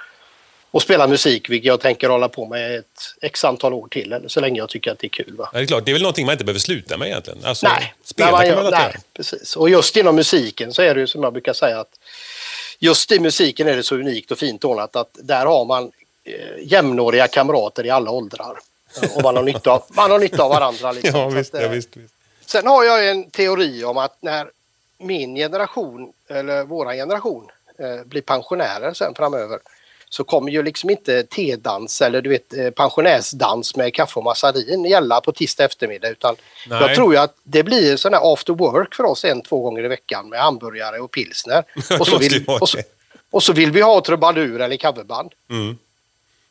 och 0.74 0.82
spela 0.82 1.08
musik, 1.08 1.50
vilket 1.50 1.68
jag 1.68 1.80
tänker 1.80 2.10
hålla 2.10 2.30
på 2.30 2.46
med 2.46 2.76
ett 2.76 3.16
x 3.22 3.44
antal 3.44 3.74
år 3.74 3.88
till, 3.88 4.14
eller 4.14 4.28
så 4.28 4.40
länge 4.40 4.60
jag 4.60 4.70
tycker 4.70 4.92
att 4.92 5.00
det 5.00 5.08
är 5.08 5.10
kul. 5.10 5.36
Va? 5.38 5.50
Ja, 5.54 5.60
det 5.60 5.64
är 5.64 5.68
klart, 5.68 5.86
det 5.86 5.92
är 5.92 5.94
väl 5.94 6.02
någonting 6.02 6.26
man 6.26 6.34
inte 6.34 6.46
behöver 6.46 6.60
sluta 6.60 6.98
med 6.98 7.08
egentligen? 7.08 7.40
Alltså, 7.46 7.68
nej, 7.68 7.94
spela 8.04 8.32
man, 8.32 8.46
kan 8.46 8.64
man 8.64 8.72
nej, 8.72 8.96
precis. 9.14 9.56
Och 9.56 9.70
just 9.70 9.98
inom 9.98 10.16
musiken 10.16 10.74
så 10.74 10.82
är 10.82 10.96
det 10.96 11.02
ju 11.02 11.08
som 11.08 11.24
jag 11.24 11.34
brukar 11.34 11.54
säga 11.54 11.80
att 11.80 12.00
just 12.80 13.12
i 13.12 13.20
musiken 13.20 13.68
är 13.68 13.76
det 13.76 13.84
så 13.84 13.96
unikt 13.96 14.32
och 14.32 14.38
fint 14.38 14.64
ordnat 14.64 14.96
att 14.96 15.18
där 15.22 15.46
har 15.46 15.66
man 15.66 15.92
eh, 16.24 16.34
jämnåriga 16.64 17.28
kamrater 17.28 17.86
i 17.86 17.90
alla 17.90 18.12
åldrar. 18.12 18.58
Och 19.16 19.24
man 19.24 19.36
har 19.36 19.44
nytta 19.44 19.72
av, 19.72 19.84
man 19.96 20.12
har 20.12 20.20
nytta 20.20 20.44
av 20.44 20.50
varandra. 20.50 20.92
Liksom. 20.92 21.20
ja, 21.20 21.30
visst, 21.30 21.54
ja, 21.54 21.68
visst, 21.68 21.98
visst. 21.98 22.14
Sen 22.46 22.68
har 22.68 22.84
jag 22.84 23.10
en 23.10 23.30
teori 23.30 23.84
om 23.84 23.98
att 23.98 24.18
när 24.22 24.50
min 24.98 25.36
generation, 25.36 26.14
eller 26.28 26.64
våra 26.64 26.94
generation, 26.94 27.48
eh, 27.80 28.04
blir 28.06 28.22
pensionärer 28.22 28.94
sen 28.94 29.16
framöver 29.16 29.60
så 30.14 30.24
kommer 30.24 30.52
ju 30.52 30.64
liksom 30.64 30.90
inte 30.90 31.24
tedans 31.24 32.02
eller 32.02 32.22
du 32.22 32.30
vet 32.30 32.54
eh, 32.54 32.70
pensionärsdans 32.70 33.76
med 33.76 33.94
kaffe 33.94 34.20
och 34.20 34.24
massarin 34.24 34.86
gälla 34.86 35.22
på 35.22 35.32
tisdag 35.32 35.66
eftermiddag 35.66 36.10
utan 36.10 36.36
Nej. 36.68 36.82
jag 36.82 36.96
tror 36.96 37.14
ju 37.14 37.20
att 37.20 37.36
det 37.44 37.64
blir 37.64 37.98
sån 37.98 38.14
här 38.14 38.34
after 38.34 38.54
work 38.54 38.96
för 38.96 39.04
oss 39.04 39.26
en, 39.26 39.42
två 39.42 39.62
gånger 39.62 39.86
i 39.86 39.88
veckan 39.88 40.30
med 40.30 40.40
hamburgare 40.40 41.00
och 41.00 41.12
pilsner. 41.12 41.64
och, 42.00 42.08
så 42.08 42.18
vill, 42.18 42.46
och, 42.48 42.70
så, 42.70 42.78
och 43.32 43.44
så 43.44 43.54
vill 43.54 43.72
vi 43.72 43.82
ha 43.82 44.02
trubadur 44.02 44.62
eller 44.62 44.78
coverband. 44.78 45.32
Mm. 45.50 45.78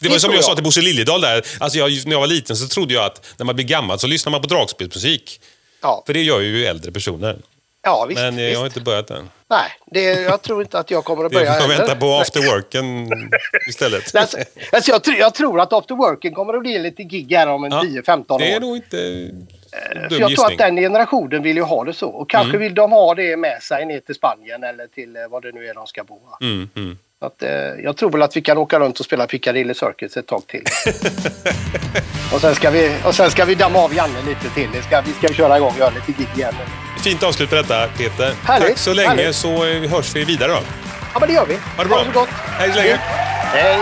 Det 0.00 0.08
var 0.08 0.14
det 0.14 0.20
som 0.20 0.30
jag, 0.30 0.38
jag 0.38 0.44
sa 0.44 0.54
till 0.54 0.64
Bosse 0.64 0.80
Liljedahl 0.80 1.20
där. 1.20 1.46
Alltså 1.60 1.78
jag, 1.78 2.06
när 2.06 2.12
jag 2.12 2.20
var 2.20 2.26
liten 2.26 2.56
så 2.56 2.68
trodde 2.68 2.94
jag 2.94 3.04
att 3.04 3.34
när 3.36 3.44
man 3.44 3.54
blir 3.54 3.66
gammal 3.66 3.98
så 3.98 4.06
lyssnar 4.06 4.30
man 4.30 4.40
på 4.42 4.48
dragspelsmusik. 4.48 5.40
Ja. 5.82 6.02
För 6.06 6.14
det 6.14 6.22
gör 6.22 6.40
ju 6.40 6.66
äldre 6.66 6.92
personer. 6.92 7.38
Ja, 7.84 8.06
visst, 8.08 8.20
Men 8.20 8.38
jag 8.38 8.46
visst. 8.46 8.58
har 8.58 8.66
inte 8.66 8.80
börjat 8.80 9.10
än. 9.10 9.30
Nej, 9.50 9.70
det, 9.86 10.02
jag 10.02 10.42
tror 10.42 10.62
inte 10.62 10.78
att 10.78 10.90
jag 10.90 11.04
kommer 11.04 11.24
att 11.24 11.32
börja 11.32 11.54
Du 11.54 11.60
får 11.60 11.68
vänta 11.68 11.96
på 11.96 12.14
afterworken 12.14 13.10
istället. 13.68 14.16
alltså, 14.16 14.38
alltså 14.72 14.90
jag, 14.90 15.18
jag, 15.18 15.34
tror 15.34 15.60
att 15.60 15.72
afterworken 15.72 16.34
kommer 16.34 16.54
att 16.54 16.60
bli 16.60 16.78
lite 16.78 17.02
gig 17.02 17.32
här 17.32 17.46
om 17.46 17.64
en 17.64 17.72
ja, 17.72 17.82
10-15 17.82 18.32
år. 18.32 18.38
Det 18.38 18.52
är 18.52 18.60
nog 18.60 18.76
inte 18.76 18.98
eh, 18.98 20.08
För 20.08 20.20
jag 20.20 20.36
tror 20.36 20.46
att 20.46 20.58
den 20.58 20.76
generationen 20.76 21.42
vill 21.42 21.56
ju 21.56 21.62
ha 21.62 21.84
det 21.84 21.92
så. 21.92 22.08
Och 22.08 22.30
kanske 22.30 22.50
mm. 22.50 22.60
vill 22.60 22.74
de 22.74 22.92
ha 22.92 23.14
det 23.14 23.36
med 23.36 23.62
sig 23.62 23.86
ner 23.86 24.00
till 24.00 24.14
Spanien 24.14 24.64
eller 24.64 24.86
till 24.86 25.16
eh, 25.16 25.22
vad 25.30 25.42
det 25.42 25.52
nu 25.52 25.66
är 25.66 25.74
de 25.74 25.86
ska 25.86 26.04
bo. 26.04 26.20
Mm, 26.40 26.68
mm. 26.76 26.98
Att, 27.20 27.42
eh, 27.42 27.50
jag 27.84 27.96
tror 27.96 28.10
väl 28.10 28.22
att 28.22 28.36
vi 28.36 28.40
kan 28.40 28.58
åka 28.58 28.80
runt 28.80 29.00
och 29.00 29.06
spela 29.06 29.26
Piccadilly 29.26 29.74
Circus 29.74 30.16
ett 30.16 30.26
tag 30.26 30.46
till. 30.46 30.64
och, 32.34 32.40
sen 32.40 32.54
ska 32.54 32.70
vi, 32.70 32.96
och 33.04 33.14
sen 33.14 33.30
ska 33.30 33.44
vi 33.44 33.54
damma 33.54 33.78
av 33.78 33.94
Janne 33.94 34.22
lite 34.26 34.54
till. 34.54 34.82
Ska, 34.82 35.00
vi 35.00 35.12
ska 35.12 35.28
köra 35.34 35.56
igång 35.56 35.70
och 35.72 35.78
göra 35.78 35.90
lite 35.90 36.12
gig 36.12 36.28
igen. 36.36 36.54
Fint 37.02 37.22
avslut 37.22 37.48
på 37.50 37.54
detta, 37.56 37.88
Peter. 37.88 38.32
Härligt, 38.44 38.68
Tack 38.68 38.78
så 38.78 38.92
länge 38.94 39.08
härligt. 39.08 39.36
så 39.36 39.64
hörs 39.64 40.16
vi 40.16 40.24
vidare 40.24 40.52
då. 40.52 40.58
Ja, 41.14 41.20
men 41.20 41.28
det 41.28 41.34
gör 41.34 41.46
vi. 41.46 41.58
Ha 41.76 41.82
det 41.82 41.88
bra. 41.88 41.98
Ha 41.98 42.04
det 42.04 42.12
så 42.12 42.20
gott. 42.20 42.28
Hej 42.58 42.70
så 42.70 42.76
länge. 42.76 42.98
Hej. 43.52 43.78